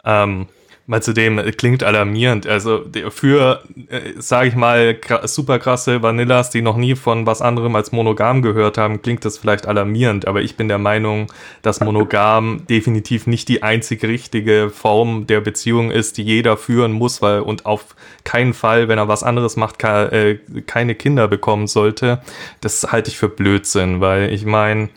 [0.05, 0.49] Ähm,
[0.91, 2.49] mal zu dem, äh, klingt alarmierend.
[2.49, 7.77] Also für, äh, sage ich mal, super krasse Vanillas, die noch nie von was anderem
[7.77, 10.27] als monogam gehört haben, klingt das vielleicht alarmierend.
[10.27, 11.29] Aber ich bin der Meinung,
[11.63, 17.23] dass monogam definitiv nicht die einzig richtige Form der Beziehung ist, die jeder führen muss,
[17.23, 22.21] weil und auf keinen Fall, wenn er was anderes macht, äh, keine Kinder bekommen sollte.
[22.61, 24.89] Das halte ich für Blödsinn, weil ich meine,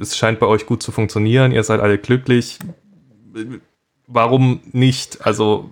[0.00, 2.58] es scheint bei euch gut zu funktionieren, ihr seid alle glücklich
[4.10, 5.24] warum nicht?
[5.24, 5.70] Also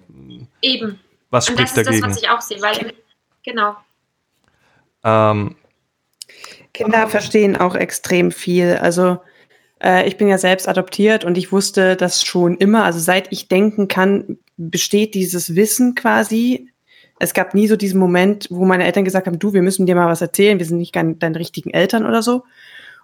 [0.62, 0.98] eben.
[1.30, 1.94] Was spricht Und das dagegen?
[1.94, 2.94] ist das, was ich auch sehe, weil
[3.44, 3.76] genau.
[5.04, 5.56] Ähm,
[6.72, 8.78] Kinder verstehen auch extrem viel.
[8.80, 9.18] Also
[9.82, 12.84] äh, ich bin ja selbst adoptiert und ich wusste das schon immer.
[12.84, 16.70] Also seit ich denken kann, besteht dieses Wissen quasi.
[17.18, 19.96] Es gab nie so diesen Moment, wo meine Eltern gesagt haben, du, wir müssen dir
[19.96, 22.44] mal was erzählen, wir sind nicht deine richtigen Eltern oder so.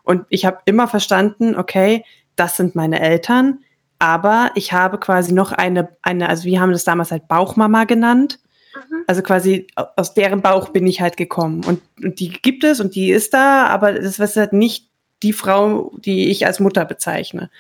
[0.05, 2.05] Und ich habe immer verstanden, okay,
[2.37, 3.65] das sind meine Eltern
[3.99, 8.39] aber ich habe quasi noch eine, eine, also wir haben das damals halt Bauchmama genannt.
[8.75, 9.05] Mhm.
[9.07, 9.67] Also quasi
[9.97, 11.65] aus deren Bauch bin ich halt gekommen.
[11.65, 14.91] Und, und die gibt es und die ist da, aber das ist halt nicht
[15.23, 17.51] die Frau, die ich als Mutter bezeichne.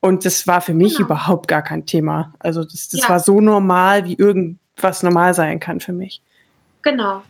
[0.00, 1.06] Und das war für mich genau.
[1.06, 2.34] überhaupt gar kein Thema.
[2.38, 3.08] Also das, das ja.
[3.08, 6.22] war so normal, wie irgendwas normal sein kann für mich.
[6.82, 7.22] Genau.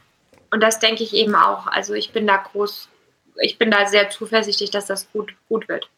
[0.51, 1.66] Und das denke ich eben auch.
[1.66, 2.89] Also ich bin da groß,
[3.41, 5.89] ich bin da sehr zuversichtlich, dass das gut, gut wird.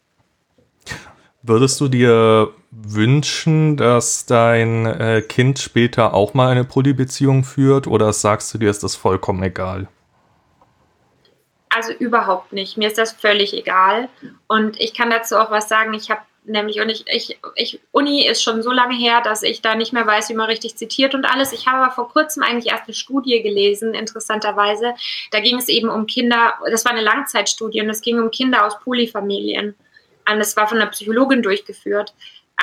[1.41, 8.11] Würdest du dir wünschen, dass dein äh, Kind später auch mal eine Polybeziehung führt oder
[8.11, 9.87] sagst du dir, ist das vollkommen egal?
[11.69, 12.77] Also überhaupt nicht.
[12.77, 14.09] Mir ist das völlig egal.
[14.47, 15.93] Und ich kann dazu auch was sagen.
[15.93, 19.61] Ich habe nämlich, und ich, ich, ich, Uni ist schon so lange her, dass ich
[19.61, 21.53] da nicht mehr weiß, wie man richtig zitiert und alles.
[21.53, 24.93] Ich habe aber vor kurzem eigentlich erst eine Studie gelesen, interessanterweise.
[25.31, 28.65] Da ging es eben um Kinder, das war eine Langzeitstudie und es ging um Kinder
[28.65, 29.75] aus Polyfamilien.
[30.37, 32.13] Das war von einer Psychologin durchgeführt.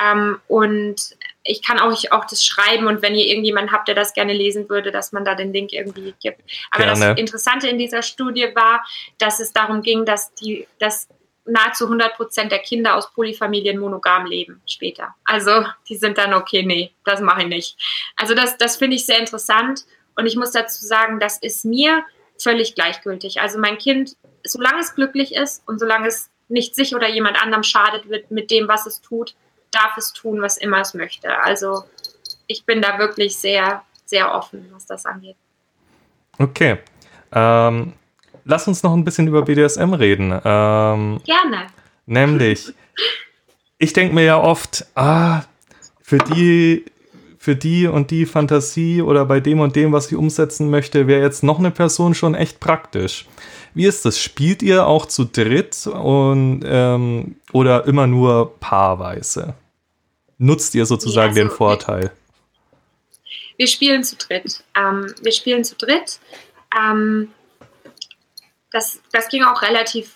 [0.01, 4.13] Ähm, und ich kann euch auch das schreiben und wenn ihr irgendjemanden habt, der das
[4.13, 6.41] gerne lesen würde, dass man da den Link irgendwie gibt.
[6.71, 6.99] Aber gerne.
[6.99, 8.85] das Interessante in dieser Studie war,
[9.17, 11.07] dass es darum ging, dass die, dass
[11.45, 15.15] nahezu 100 Prozent der Kinder aus Polyfamilien monogam leben später.
[15.23, 17.77] Also die sind dann okay, nee, das mache ich nicht.
[18.17, 22.03] Also das, das finde ich sehr interessant und ich muss dazu sagen, das ist mir
[22.37, 23.39] völlig gleichgültig.
[23.39, 27.63] Also mein Kind, solange es glücklich ist und solange es nicht sich oder jemand anderem
[27.63, 29.35] schadet wird mit dem, was es tut,
[29.71, 31.37] darf es tun, was immer es möchte.
[31.39, 31.83] Also
[32.47, 35.35] ich bin da wirklich sehr, sehr offen, was das angeht.
[36.39, 36.77] Okay.
[37.31, 37.93] Ähm,
[38.45, 40.31] lass uns noch ein bisschen über BDSM reden.
[40.43, 41.67] Ähm, Gerne.
[42.05, 42.73] Nämlich,
[43.77, 45.43] ich denke mir ja oft, ah,
[46.01, 46.85] für die
[47.47, 51.21] für die und die Fantasie oder bei dem und dem, was ich umsetzen möchte, wäre
[51.21, 53.25] jetzt noch eine Person schon echt praktisch.
[53.77, 54.19] Wie ist das?
[54.19, 59.53] Spielt ihr auch zu dritt und, ähm, oder immer nur paarweise?
[60.39, 62.11] Nutzt ihr sozusagen ja, also, den Vorteil?
[63.55, 64.63] Wir spielen zu dritt.
[64.75, 66.19] Ähm, wir spielen zu dritt.
[66.75, 67.31] Ähm,
[68.71, 70.15] das, das ging auch relativ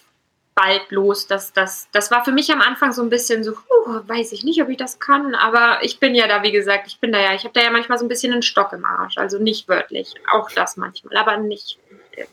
[0.55, 1.27] bald los.
[1.27, 4.43] Das, das, das war für mich am Anfang so ein bisschen so, uh, weiß ich
[4.43, 7.19] nicht, ob ich das kann, aber ich bin ja da, wie gesagt, ich bin da
[7.19, 9.67] ja, ich habe da ja manchmal so ein bisschen einen Stock im Arsch, also nicht
[9.67, 11.77] wörtlich, auch das manchmal, aber nicht.
[12.17, 12.27] Ähm,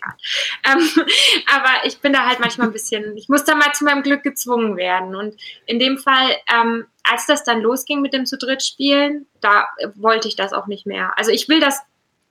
[1.54, 4.22] aber ich bin da halt manchmal ein bisschen, ich muss da mal zu meinem Glück
[4.22, 5.14] gezwungen werden.
[5.14, 9.68] Und in dem Fall, ähm, als das dann losging mit dem zu dritt spielen, da
[9.94, 11.12] wollte ich das auch nicht mehr.
[11.16, 11.80] Also ich will das,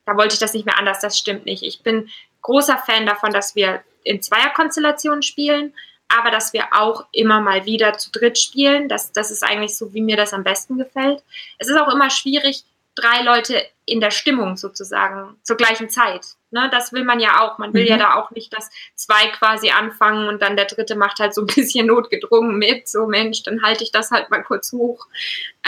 [0.06, 1.64] da wollte ich das nicht mehr anders, das stimmt nicht.
[1.64, 2.10] Ich bin
[2.42, 5.74] großer Fan davon, dass wir in Zweierkonstellationen spielen,
[6.08, 8.88] aber dass wir auch immer mal wieder zu dritt spielen.
[8.88, 11.24] Das, das ist eigentlich so, wie mir das am besten gefällt.
[11.58, 12.64] Es ist auch immer schwierig,
[12.96, 16.36] drei Leute in der Stimmung sozusagen zur gleichen Zeit.
[16.50, 17.58] Ne, das will man ja auch.
[17.58, 17.90] Man will mhm.
[17.90, 21.42] ja da auch nicht, dass zwei quasi anfangen und dann der dritte macht halt so
[21.42, 22.88] ein bisschen notgedrungen mit.
[22.88, 25.08] So Mensch, dann halte ich das halt mal kurz hoch.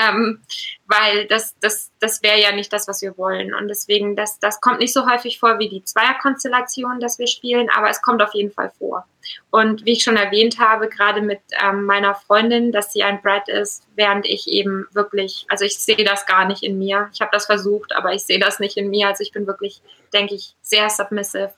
[0.01, 0.41] Ähm,
[0.88, 3.53] weil das, das, das wäre ja nicht das, was wir wollen.
[3.53, 7.70] Und deswegen, das, das kommt nicht so häufig vor wie die Zweierkonstellation, dass wir spielen,
[7.70, 9.05] aber es kommt auf jeden Fall vor.
[9.51, 13.49] Und wie ich schon erwähnt habe, gerade mit ähm, meiner Freundin, dass sie ein Brad
[13.49, 17.09] ist, während ich eben wirklich, also ich sehe das gar nicht in mir.
[17.13, 19.07] Ich habe das versucht, aber ich sehe das nicht in mir.
[19.07, 19.82] Also ich bin wirklich,
[20.14, 21.53] denke ich, sehr submissive.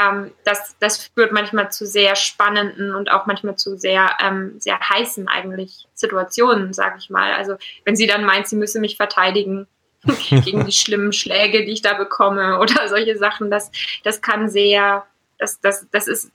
[0.00, 4.78] Ähm, das, das führt manchmal zu sehr spannenden und auch manchmal zu sehr, ähm, sehr
[4.80, 7.32] heißen eigentlich Situationen, sage ich mal.
[7.34, 9.66] Also wenn sie dann meint, sie müsse mich verteidigen
[10.44, 13.70] gegen die schlimmen Schläge, die ich da bekomme oder solche Sachen, das,
[14.04, 15.04] das kann sehr,
[15.38, 16.30] das, das, das ist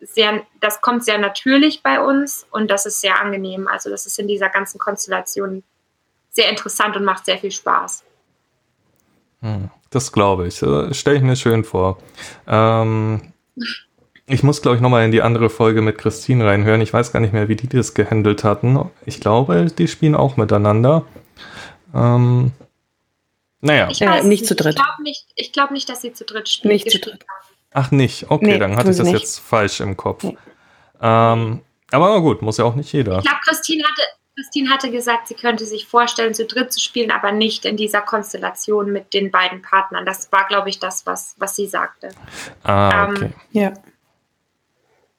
[0.00, 3.66] sehr, das kommt sehr natürlich bei uns und das ist sehr angenehm.
[3.68, 5.64] Also das ist in dieser ganzen Konstellation
[6.30, 8.04] sehr interessant und macht sehr viel Spaß.
[9.40, 9.70] Hm.
[9.90, 10.56] Das glaube ich.
[10.56, 11.98] Stelle ich mir schön vor.
[12.46, 13.32] Ähm,
[14.26, 16.80] ich muss, glaube ich, nochmal in die andere Folge mit Christine reinhören.
[16.82, 18.78] Ich weiß gar nicht mehr, wie die das gehandelt hatten.
[19.06, 21.04] Ich glaube, die spielen auch miteinander.
[21.94, 22.52] Ähm,
[23.60, 23.88] naja.
[23.90, 24.76] Ich weiß, nicht, nicht zu dritt.
[24.76, 26.74] Ich glaube nicht, glaub nicht, dass sie zu dritt spielen.
[26.74, 27.24] Nicht zu dritt.
[27.72, 28.30] Ach, nicht.
[28.30, 29.18] Okay, nee, dann hatte ich das nicht.
[29.18, 30.24] jetzt falsch im Kopf.
[30.24, 30.36] Nee.
[31.00, 31.60] Ähm,
[31.90, 33.18] aber gut, muss ja auch nicht jeder.
[33.18, 34.02] Ich glaube, Christine hatte,
[34.38, 38.00] Christine hatte gesagt, sie könnte sich vorstellen, zu dritt zu spielen, aber nicht in dieser
[38.00, 40.06] Konstellation mit den beiden Partnern.
[40.06, 42.10] Das war, glaube ich, das, was, was sie sagte.
[42.62, 43.24] Ah, ähm, okay.
[43.24, 43.72] Ähm, ja.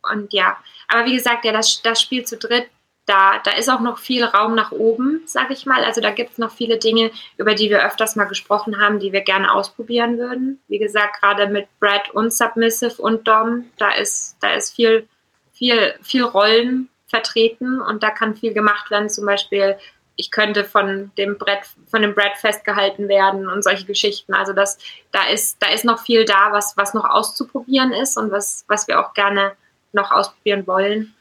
[0.10, 0.58] Und ja,
[0.88, 2.70] aber wie gesagt, ja, das, das Spiel zu dritt,
[3.06, 5.84] da, da ist auch noch viel Raum nach oben, sage ich mal.
[5.84, 9.12] Also da gibt es noch viele Dinge, über die wir öfters mal gesprochen haben, die
[9.12, 10.62] wir gerne ausprobieren würden.
[10.70, 15.10] Wie gesagt, gerade mit Brad und Submissive und Dom, da ist, da ist viel,
[15.52, 19.10] viel, viel Rollen vertreten und da kann viel gemacht werden.
[19.10, 19.78] Zum Beispiel,
[20.16, 24.34] ich könnte von dem Brett, von dem Brett festgehalten werden und solche Geschichten.
[24.34, 24.78] Also das,
[25.12, 28.88] da ist, da ist noch viel da, was, was noch auszuprobieren ist und was, was
[28.88, 29.54] wir auch gerne
[29.94, 31.16] noch ausprobieren wollen.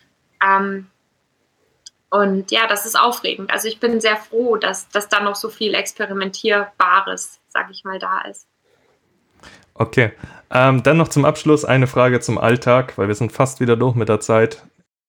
[0.44, 0.88] Ähm,
[2.10, 3.50] und ja, das ist aufregend.
[3.50, 7.98] Also ich bin sehr froh, dass, dass da noch so viel Experimentierbares, sag ich mal,
[7.98, 8.46] da ist.
[9.74, 10.12] Okay.
[10.50, 13.94] Ähm, dann noch zum Abschluss eine Frage zum Alltag, weil wir sind fast wieder durch
[13.94, 14.62] mit der Zeit.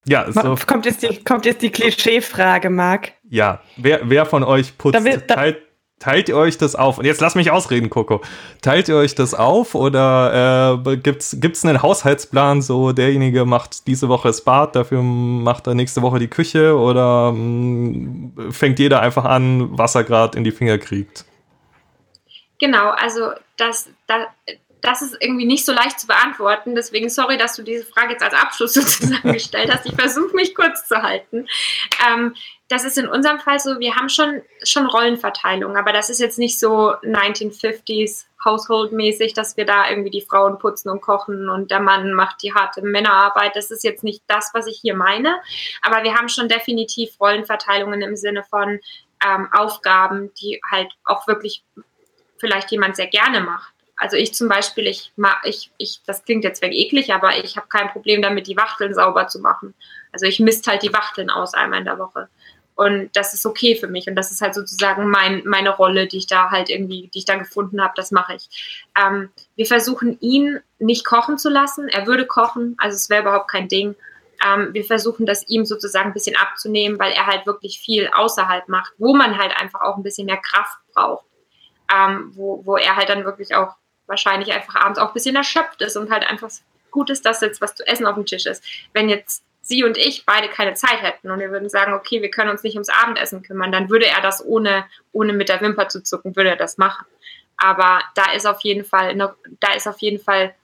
[0.05, 0.55] Ja, so.
[0.65, 3.11] Kommt jetzt die, kommt jetzt die Klischeefrage, Marc?
[3.29, 5.57] Ja, wer, wer von euch putzt, da will, da teilt,
[5.99, 6.97] teilt ihr euch das auf?
[6.97, 8.21] Und jetzt lass mich ausreden, Coco.
[8.61, 14.09] Teilt ihr euch das auf oder äh, gibt's gibt's einen Haushaltsplan, so derjenige macht diese
[14.09, 19.01] Woche das Bad, dafür macht er nächste Woche die Küche oder mh, mm, fängt jeder
[19.01, 21.25] einfach an, was er gerade in die Finger kriegt?
[22.59, 24.25] Genau, also das, das
[24.81, 26.75] das ist irgendwie nicht so leicht zu beantworten.
[26.75, 29.85] Deswegen sorry, dass du diese Frage jetzt als Abschluss sozusagen gestellt hast.
[29.85, 31.47] Ich versuche mich kurz zu halten.
[32.07, 32.35] Ähm,
[32.69, 36.37] das ist in unserem Fall so, wir haben schon, schon Rollenverteilung, aber das ist jetzt
[36.37, 41.79] nicht so 1950s Household-mäßig, dass wir da irgendwie die Frauen putzen und kochen und der
[41.79, 43.55] Mann macht die harte Männerarbeit.
[43.55, 45.41] Das ist jetzt nicht das, was ich hier meine.
[45.81, 48.79] Aber wir haben schon definitiv Rollenverteilungen im Sinne von
[49.25, 51.63] ähm, Aufgaben, die halt auch wirklich
[52.37, 53.73] vielleicht jemand sehr gerne macht.
[53.99, 55.11] Also ich zum Beispiel, ich,
[55.43, 58.93] ich, ich das klingt jetzt weg eklig, aber ich habe kein Problem damit, die Wachteln
[58.93, 59.73] sauber zu machen.
[60.13, 62.29] Also ich misst halt die Wachteln aus einmal in der Woche.
[62.75, 64.07] Und das ist okay für mich.
[64.07, 67.25] Und das ist halt sozusagen mein, meine Rolle, die ich da halt irgendwie, die ich
[67.25, 68.85] da gefunden habe, das mache ich.
[68.97, 71.89] Ähm, wir versuchen ihn nicht kochen zu lassen.
[71.89, 73.95] Er würde kochen, also es wäre überhaupt kein Ding.
[74.47, 78.69] Ähm, wir versuchen das ihm sozusagen ein bisschen abzunehmen, weil er halt wirklich viel außerhalb
[78.69, 81.25] macht, wo man halt einfach auch ein bisschen mehr Kraft braucht.
[81.93, 83.75] Ähm, wo, wo er halt dann wirklich auch
[84.09, 86.49] wahrscheinlich einfach abends auch ein bisschen erschöpft ist und halt einfach
[86.91, 88.63] gut ist, dass jetzt was zu essen auf dem Tisch ist.
[88.93, 92.31] Wenn jetzt sie und ich beide keine Zeit hätten und wir würden sagen, okay, wir
[92.31, 95.87] können uns nicht ums Abendessen kümmern, dann würde er das ohne, ohne mit der Wimper
[95.87, 97.05] zu zucken, würde er das machen.
[97.55, 100.55] Aber da ist auf jeden Fall, da ist auf jeden Fall,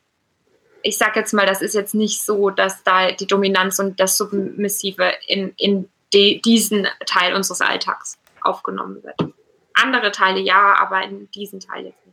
[0.81, 4.17] ich sag jetzt mal, das ist jetzt nicht so, dass da die Dominanz und das
[4.17, 9.15] Submissive in, in de, diesen Teil unseres Alltags aufgenommen wird.
[9.73, 12.04] Andere Teile ja, aber in diesen Teil jetzt.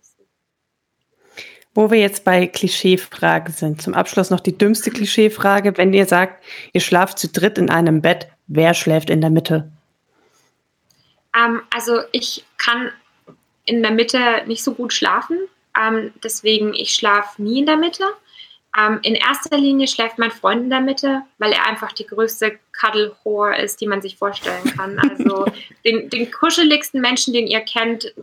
[1.74, 3.80] Wo wir jetzt bei Klischeefragen sind.
[3.80, 5.76] Zum Abschluss noch die dümmste Klischeefrage.
[5.78, 9.72] Wenn ihr sagt, ihr schlaft zu dritt in einem Bett, wer schläft in der Mitte?
[11.34, 12.90] Ähm, also ich kann
[13.64, 15.38] in der Mitte nicht so gut schlafen.
[15.80, 18.04] Ähm, deswegen, ich schlafe nie in der Mitte.
[18.78, 22.58] Ähm, in erster Linie schläft mein Freund in der Mitte, weil er einfach die größte
[22.72, 24.98] Cuddle-Whore ist, die man sich vorstellen kann.
[24.98, 25.46] Also
[25.84, 28.14] den, den kuscheligsten Menschen, den ihr kennt,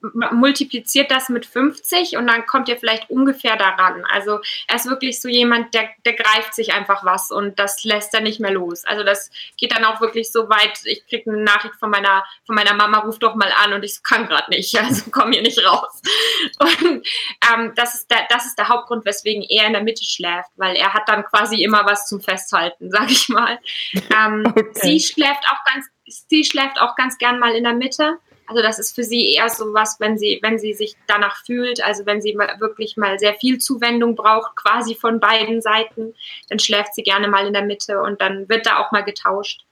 [0.00, 4.04] multipliziert das mit 50 und dann kommt ihr vielleicht ungefähr daran.
[4.04, 8.14] Also er ist wirklich so jemand, der, der greift sich einfach was und das lässt
[8.14, 8.84] er nicht mehr los.
[8.84, 12.54] Also das geht dann auch wirklich so weit, ich kriege eine Nachricht von meiner, von
[12.54, 15.64] meiner Mama, ruf doch mal an und ich kann gerade nicht, also komm hier nicht
[15.64, 16.02] raus.
[16.58, 17.06] Und
[17.52, 20.76] ähm, das, ist der, das ist der Hauptgrund, weswegen er in der Mitte schläft, weil
[20.76, 23.58] er hat dann quasi immer was zum Festhalten, sag ich mal.
[23.94, 24.70] Ähm, okay.
[24.74, 28.18] Sie schläft auch ganz, sie schläft auch ganz gern mal in der Mitte
[28.48, 31.84] also das ist für sie eher so was, wenn sie, wenn sie sich danach fühlt,
[31.84, 36.14] also wenn sie wirklich mal sehr viel Zuwendung braucht, quasi von beiden Seiten,
[36.48, 39.64] dann schläft sie gerne mal in der Mitte und dann wird da auch mal getauscht.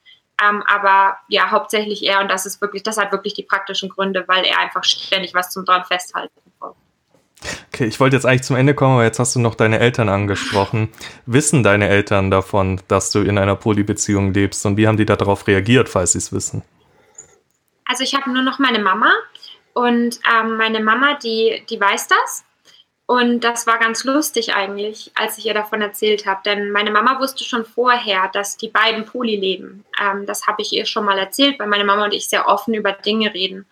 [0.43, 4.25] Ähm, aber ja, hauptsächlich er und das ist wirklich, das hat wirklich die praktischen Gründe,
[4.27, 6.77] weil er einfach ständig was zum dran festhalten braucht.
[7.73, 10.11] Okay, ich wollte jetzt eigentlich zum Ende kommen, aber jetzt hast du noch deine Eltern
[10.11, 10.91] angesprochen.
[11.25, 15.47] Wissen deine Eltern davon, dass du in einer Polybeziehung lebst und wie haben die darauf
[15.47, 16.63] reagiert, falls sie es wissen?
[17.87, 19.13] Also ich habe nur noch meine Mama
[19.73, 22.45] und ähm, meine Mama, die, die weiß das.
[23.09, 26.41] Und das war ganz lustig eigentlich, als ich ihr davon erzählt habe.
[26.45, 29.85] Denn meine Mama wusste schon vorher, dass die beiden Poli leben.
[30.01, 32.75] Ähm, das habe ich ihr schon mal erzählt, weil meine Mama und ich sehr offen
[32.75, 33.65] über Dinge reden.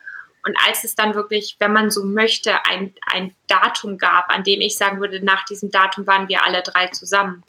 [0.46, 4.60] Und als es dann wirklich, wenn man so möchte, ein, ein Datum gab, an dem
[4.60, 7.42] ich sagen würde, nach diesem Datum waren wir alle drei zusammen,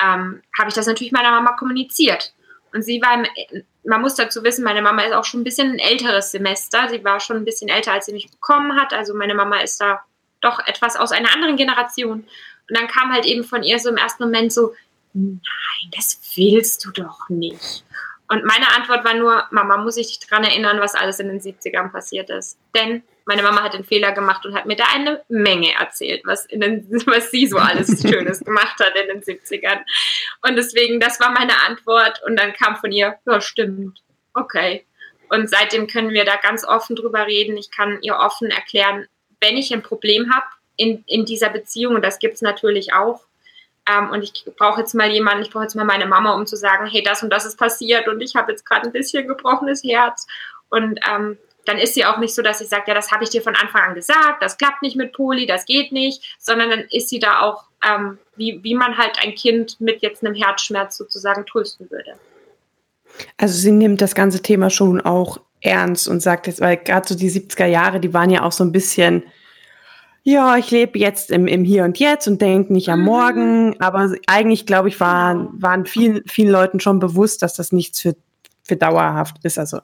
[0.00, 2.34] ähm, habe ich das natürlich meiner Mama kommuniziert.
[2.76, 5.72] Und sie war, im, man muss dazu wissen, meine Mama ist auch schon ein bisschen
[5.72, 6.90] ein älteres Semester.
[6.90, 8.92] Sie war schon ein bisschen älter, als sie mich bekommen hat.
[8.92, 10.02] Also meine Mama ist da
[10.42, 12.26] doch etwas aus einer anderen Generation.
[12.68, 14.74] Und dann kam halt eben von ihr so im ersten Moment so,
[15.14, 15.40] nein,
[15.96, 17.82] das willst du doch nicht.
[18.28, 21.40] Und meine Antwort war nur, Mama, muss ich dich daran erinnern, was alles in den
[21.40, 22.58] 70ern passiert ist.
[22.74, 26.46] Denn meine Mama hat den Fehler gemacht und hat mir da eine Menge erzählt, was,
[26.46, 29.80] in den, was sie so alles Schönes gemacht hat in den 70ern.
[30.46, 32.22] Und deswegen, das war meine Antwort.
[32.24, 34.02] Und dann kam von ihr, ja, stimmt,
[34.34, 34.86] okay.
[35.28, 37.56] Und seitdem können wir da ganz offen drüber reden.
[37.56, 39.06] Ich kann ihr offen erklären,
[39.40, 40.46] wenn ich ein Problem habe
[40.76, 43.22] in, in dieser Beziehung, und das gibt es natürlich auch,
[43.90, 46.56] ähm, und ich brauche jetzt mal jemanden, ich brauche jetzt mal meine Mama, um zu
[46.56, 49.84] sagen, hey, das und das ist passiert und ich habe jetzt gerade ein bisschen gebrochenes
[49.84, 50.26] Herz.
[50.68, 53.30] Und ähm, dann ist sie auch nicht so, dass sie sagt, ja, das habe ich
[53.30, 56.84] dir von Anfang an gesagt, das klappt nicht mit Poli, das geht nicht, sondern dann
[56.90, 60.96] ist sie da auch, ähm, wie, wie man halt ein Kind mit jetzt einem Herzschmerz
[60.96, 62.18] sozusagen trösten würde.
[63.36, 67.14] Also sie nimmt das ganze Thema schon auch ernst und sagt jetzt, weil gerade so
[67.14, 69.24] die 70er Jahre, die waren ja auch so ein bisschen,
[70.28, 73.04] ja, ich lebe jetzt im, im Hier und Jetzt und denke nicht am mhm.
[73.04, 73.80] Morgen.
[73.80, 78.16] Aber eigentlich, glaube ich, waren, waren vielen, vielen Leuten schon bewusst, dass das nichts für,
[78.64, 79.56] für dauerhaft ist.
[79.56, 79.78] Also,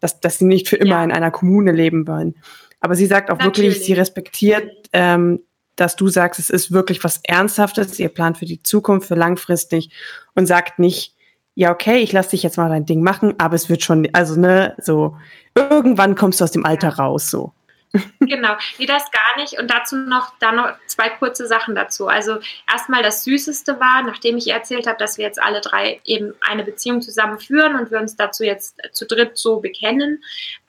[0.00, 1.04] dass, dass sie nicht für immer ja.
[1.04, 2.36] in einer Kommune leben wollen.
[2.80, 3.72] Aber sie sagt auch Natürlich.
[3.72, 5.40] wirklich, sie respektiert, ähm,
[5.76, 9.90] dass du sagst, es ist wirklich was Ernsthaftes, ihr plant für die Zukunft, für langfristig
[10.34, 11.14] und sagt nicht,
[11.54, 14.40] ja, okay, ich lasse dich jetzt mal dein Ding machen, aber es wird schon, also,
[14.40, 15.18] ne, so,
[15.54, 17.52] irgendwann kommst du aus dem Alter raus, so.
[18.20, 19.58] Genau, nee, das gar nicht.
[19.58, 22.06] Und dazu noch, da noch zwei kurze Sachen dazu.
[22.06, 22.38] Also
[22.70, 26.64] erstmal das Süßeste war, nachdem ich erzählt habe, dass wir jetzt alle drei eben eine
[26.64, 30.22] Beziehung zusammen führen und wir uns dazu jetzt zu dritt so bekennen,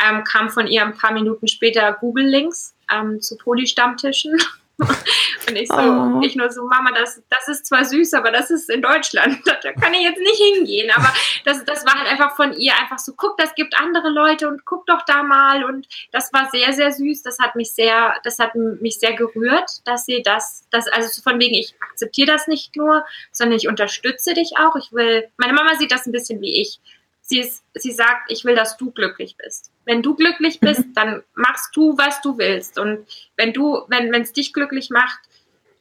[0.06, 4.38] ähm, kam von ihr ein paar Minuten später Google-Links ähm, zu Poly-Stammtischen.
[5.48, 6.22] Und ich so, oh.
[6.24, 9.42] ich nur so, Mama, das, das ist zwar süß, aber das ist in Deutschland.
[9.64, 10.92] Da kann ich jetzt nicht hingehen.
[10.94, 11.14] Aber
[11.46, 14.66] das, das war halt einfach von ihr einfach so, guck, das gibt andere Leute und
[14.66, 15.64] guck doch da mal.
[15.64, 17.24] Und das war sehr, sehr süß.
[17.24, 21.40] Das hat mich sehr, das hat mich sehr gerührt, dass sie das, das, also von
[21.40, 24.76] wegen, ich akzeptiere das nicht nur, sondern ich unterstütze dich auch.
[24.76, 26.80] Ich will, meine Mama sieht das ein bisschen wie ich
[27.34, 29.72] sie, ist, sie sagt, ich will, dass du glücklich bist.
[29.86, 30.94] Wenn du glücklich bist, mhm.
[30.94, 32.78] dann machst du, was du willst.
[32.80, 33.06] Und
[33.36, 35.20] wenn du, wenn es dich glücklich macht,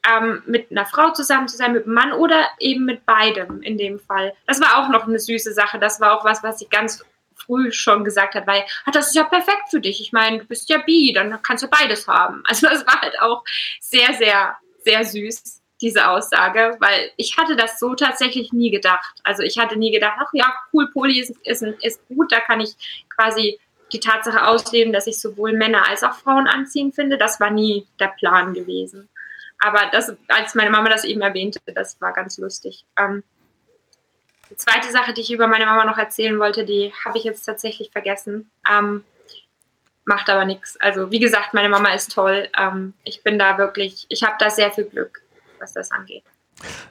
[0.08, 3.78] ähm, mit einer Frau zusammen zu sein, mit einem Mann oder eben mit beidem in
[3.78, 4.32] dem Fall.
[4.46, 5.78] Das war auch noch eine süße Sache.
[5.78, 7.04] Das war auch was, was sie ganz
[7.36, 10.00] früh schon gesagt hat, weil ah, das ist ja perfekt für dich.
[10.00, 12.42] Ich meine, du bist ja bi, dann kannst du beides haben.
[12.46, 13.44] Also das war halt auch
[13.80, 19.20] sehr, sehr, sehr süß diese Aussage, weil ich hatte das so tatsächlich nie gedacht.
[19.24, 22.60] Also ich hatte nie gedacht, ach ja, cool, Poli ist, ist, ist gut, da kann
[22.60, 22.74] ich
[23.14, 23.58] quasi
[23.92, 27.18] die Tatsache ausleben, dass ich sowohl Männer als auch Frauen anziehen finde.
[27.18, 29.08] Das war nie der Plan gewesen.
[29.58, 32.84] Aber das, als meine Mama das eben erwähnte, das war ganz lustig.
[32.98, 33.22] Ähm,
[34.50, 37.44] die zweite Sache, die ich über meine Mama noch erzählen wollte, die habe ich jetzt
[37.44, 38.50] tatsächlich vergessen.
[38.70, 39.04] Ähm,
[40.04, 40.80] macht aber nichts.
[40.80, 42.48] Also wie gesagt, meine Mama ist toll.
[42.58, 45.21] Ähm, ich bin da wirklich, ich habe da sehr viel Glück,
[45.62, 46.24] was das angeht.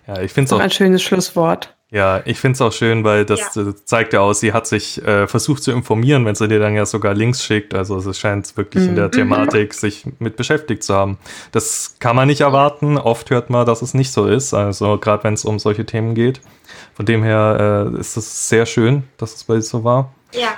[0.07, 1.75] Ja, ich finde es auch ein schönes Schlusswort.
[1.93, 3.73] Ja, ich finde es auch schön, weil das ja.
[3.83, 6.85] zeigt ja aus, sie hat sich äh, versucht zu informieren, wenn sie dir dann ja
[6.85, 7.73] sogar Links schickt.
[7.73, 8.89] Also es scheint wirklich mhm.
[8.91, 9.11] in der mhm.
[9.11, 11.17] Thematik sich mit beschäftigt zu haben.
[11.51, 12.97] Das kann man nicht erwarten.
[12.97, 14.53] Oft hört man, dass es nicht so ist.
[14.53, 16.39] Also gerade wenn es um solche Themen geht.
[16.93, 20.13] Von dem her äh, ist es sehr schön, dass es bei dir so war.
[20.33, 20.53] Ja.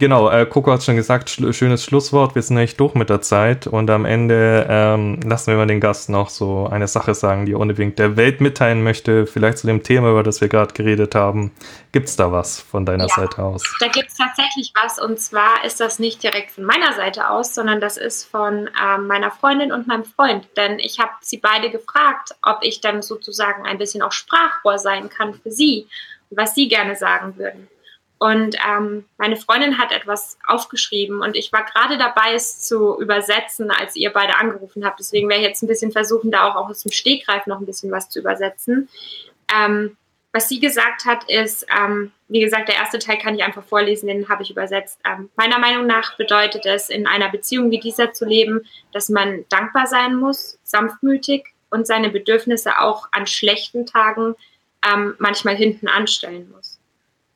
[0.00, 2.34] Genau, äh, Coco hat schon gesagt, schl schönes Schlusswort.
[2.34, 5.78] Wir sind echt durch mit der Zeit und am Ende ähm, lassen wir mal den
[5.78, 9.24] Gast noch so eine Sache sagen, die er unbedingt der Welt mitteilen möchte.
[9.24, 11.52] Vielleicht zu dem Thema, über das wir gerade geredet haben.
[11.92, 13.62] Gibt es da was von deiner ja, Seite aus?
[13.78, 17.54] Da gibt es tatsächlich was und zwar ist das nicht direkt von meiner Seite aus,
[17.54, 20.48] sondern das ist von ähm, meiner Freundin und meinem Freund.
[20.56, 25.08] Denn ich habe sie beide gefragt, ob ich dann sozusagen ein bisschen auch Sprachrohr sein
[25.08, 25.86] kann für sie,
[26.30, 27.68] was sie gerne sagen würden.
[28.24, 33.70] Und ähm, meine Freundin hat etwas aufgeschrieben und ich war gerade dabei, es zu übersetzen,
[33.70, 34.98] als ihr beide angerufen habt.
[34.98, 37.92] Deswegen werde ich jetzt ein bisschen versuchen, da auch, aus dem Stegreif noch ein bisschen
[37.92, 38.88] was zu übersetzen.
[39.54, 39.98] Ähm,
[40.32, 44.06] was sie gesagt hat, ist, ähm, wie gesagt, der erste Teil kann ich einfach vorlesen,
[44.06, 44.98] den habe ich übersetzt.
[45.04, 49.44] Ähm, meiner Meinung nach bedeutet es, in einer Beziehung wie dieser zu leben, dass man
[49.50, 54.34] dankbar sein muss, sanftmütig und seine Bedürfnisse auch an schlechten Tagen
[54.90, 56.80] ähm, manchmal hinten anstellen muss.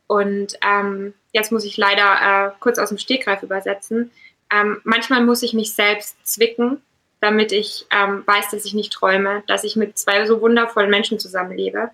[0.09, 4.11] Und ähm, jetzt muss ich leider äh, kurz aus dem Stegreif übersetzen.
[4.53, 6.83] Ähm, manchmal muss ich mich selbst zwicken,
[7.21, 11.21] damit ich ähm, weiß, dass ich nicht träume, dass ich mit zwei so wundervollen Menschen
[11.21, 11.91] zusammenlebe.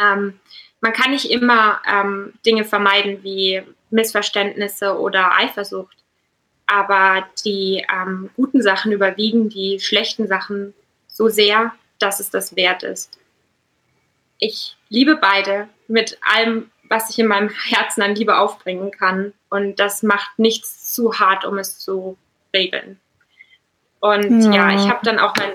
[0.00, 0.38] Ähm,
[0.80, 5.96] man kann nicht immer ähm, Dinge vermeiden wie Missverständnisse oder Eifersucht,
[6.66, 10.74] aber die ähm, guten Sachen überwiegen die schlechten Sachen
[11.08, 13.18] so sehr, dass es das wert ist.
[14.38, 19.32] Ich liebe beide mit allem, was ich in meinem Herzen an Liebe aufbringen kann.
[19.48, 22.18] Und das macht nichts zu hart, um es zu
[22.52, 23.00] regeln.
[24.00, 25.52] Und ja, ja ich habe dann auch mein,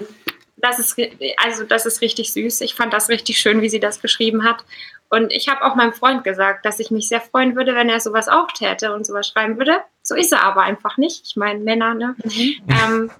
[0.58, 0.97] das ist,
[1.38, 2.62] also das ist richtig süß.
[2.62, 4.64] Ich fand das richtig schön, wie sie das geschrieben hat.
[5.10, 7.99] Und ich habe auch meinem Freund gesagt, dass ich mich sehr freuen würde, wenn er
[7.99, 9.82] sowas auch täte und sowas schreiben würde.
[10.01, 11.24] So ist er aber einfach nicht.
[11.26, 12.16] Ich meine, Männer, ne?
[12.24, 12.56] Mhm.
[12.68, 13.12] Ähm,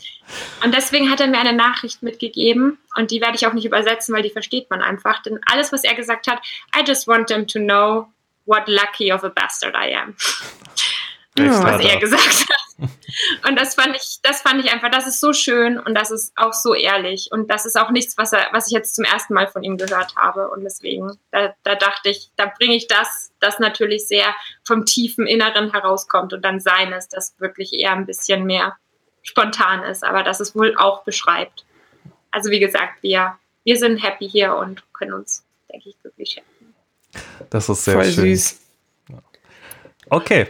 [0.64, 4.16] und deswegen hat er mir eine Nachricht mitgegeben und die werde ich auch nicht übersetzen,
[4.16, 5.22] weil die versteht man einfach.
[5.22, 6.40] Denn alles, was er gesagt hat,
[6.76, 8.08] I just want them to know
[8.46, 10.16] what lucky of a bastard I am.
[11.38, 11.64] Ja.
[11.64, 12.66] was er gesagt hat.
[13.48, 16.34] Und das fand ich, das fand ich einfach, das ist so schön und das ist
[16.36, 17.30] auch so ehrlich.
[17.32, 19.78] Und das ist auch nichts, was, er, was ich jetzt zum ersten Mal von ihm
[19.78, 20.50] gehört habe.
[20.50, 25.26] Und deswegen, da, da dachte ich, da bringe ich das, das natürlich sehr vom tiefen
[25.26, 28.76] Inneren herauskommt und dann seines, das wirklich eher ein bisschen mehr
[29.22, 31.66] spontan ist, aber das es wohl auch beschreibt.
[32.32, 36.76] Also wie gesagt, wir, wir sind happy hier und können uns, denke ich, glücklich schätzen.
[37.50, 38.36] Das ist sehr Voll schön.
[38.36, 38.60] süß.
[40.10, 40.48] Okay,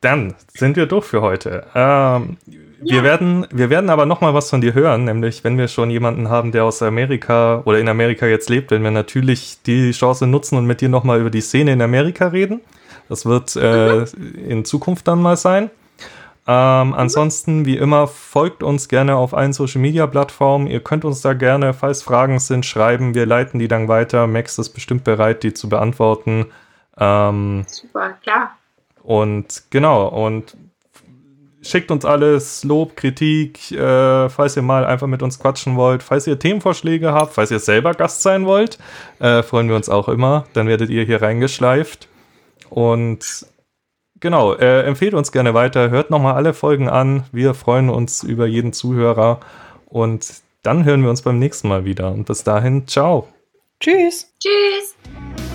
[0.00, 1.66] dann sind wir durch für heute.
[1.74, 2.56] Ähm, ja.
[2.80, 5.90] wir, werden, wir werden aber noch mal was von dir hören, nämlich wenn wir schon
[5.90, 10.26] jemanden haben, der aus Amerika oder in Amerika jetzt lebt, wenn wir natürlich die Chance
[10.26, 12.60] nutzen und mit dir noch mal über die Szene in Amerika reden.
[13.08, 14.06] Das wird äh, mhm.
[14.48, 15.70] in Zukunft dann mal sein.
[16.50, 20.66] Ähm, ansonsten, wie immer, folgt uns gerne auf allen Social Media Plattformen.
[20.66, 23.14] Ihr könnt uns da gerne, falls Fragen sind, schreiben.
[23.14, 24.26] Wir leiten die dann weiter.
[24.26, 26.46] Max ist bestimmt bereit, die zu beantworten.
[26.96, 28.57] Ähm, Super, klar.
[29.08, 30.54] Und genau, und
[31.62, 36.26] schickt uns alles, Lob, Kritik, äh, falls ihr mal einfach mit uns quatschen wollt, falls
[36.26, 38.78] ihr Themenvorschläge habt, falls ihr selber Gast sein wollt,
[39.18, 40.44] äh, freuen wir uns auch immer.
[40.52, 42.06] Dann werdet ihr hier reingeschleift.
[42.68, 43.46] Und
[44.20, 47.22] Genau, äh, empfehlt uns gerne weiter, hört nochmal alle Folgen an.
[47.30, 49.38] Wir freuen uns über jeden Zuhörer
[49.86, 52.10] und dann hören wir uns beim nächsten Mal wieder.
[52.10, 53.28] Und bis dahin, ciao.
[53.78, 54.34] Tschüss.
[54.40, 55.47] Tschüss.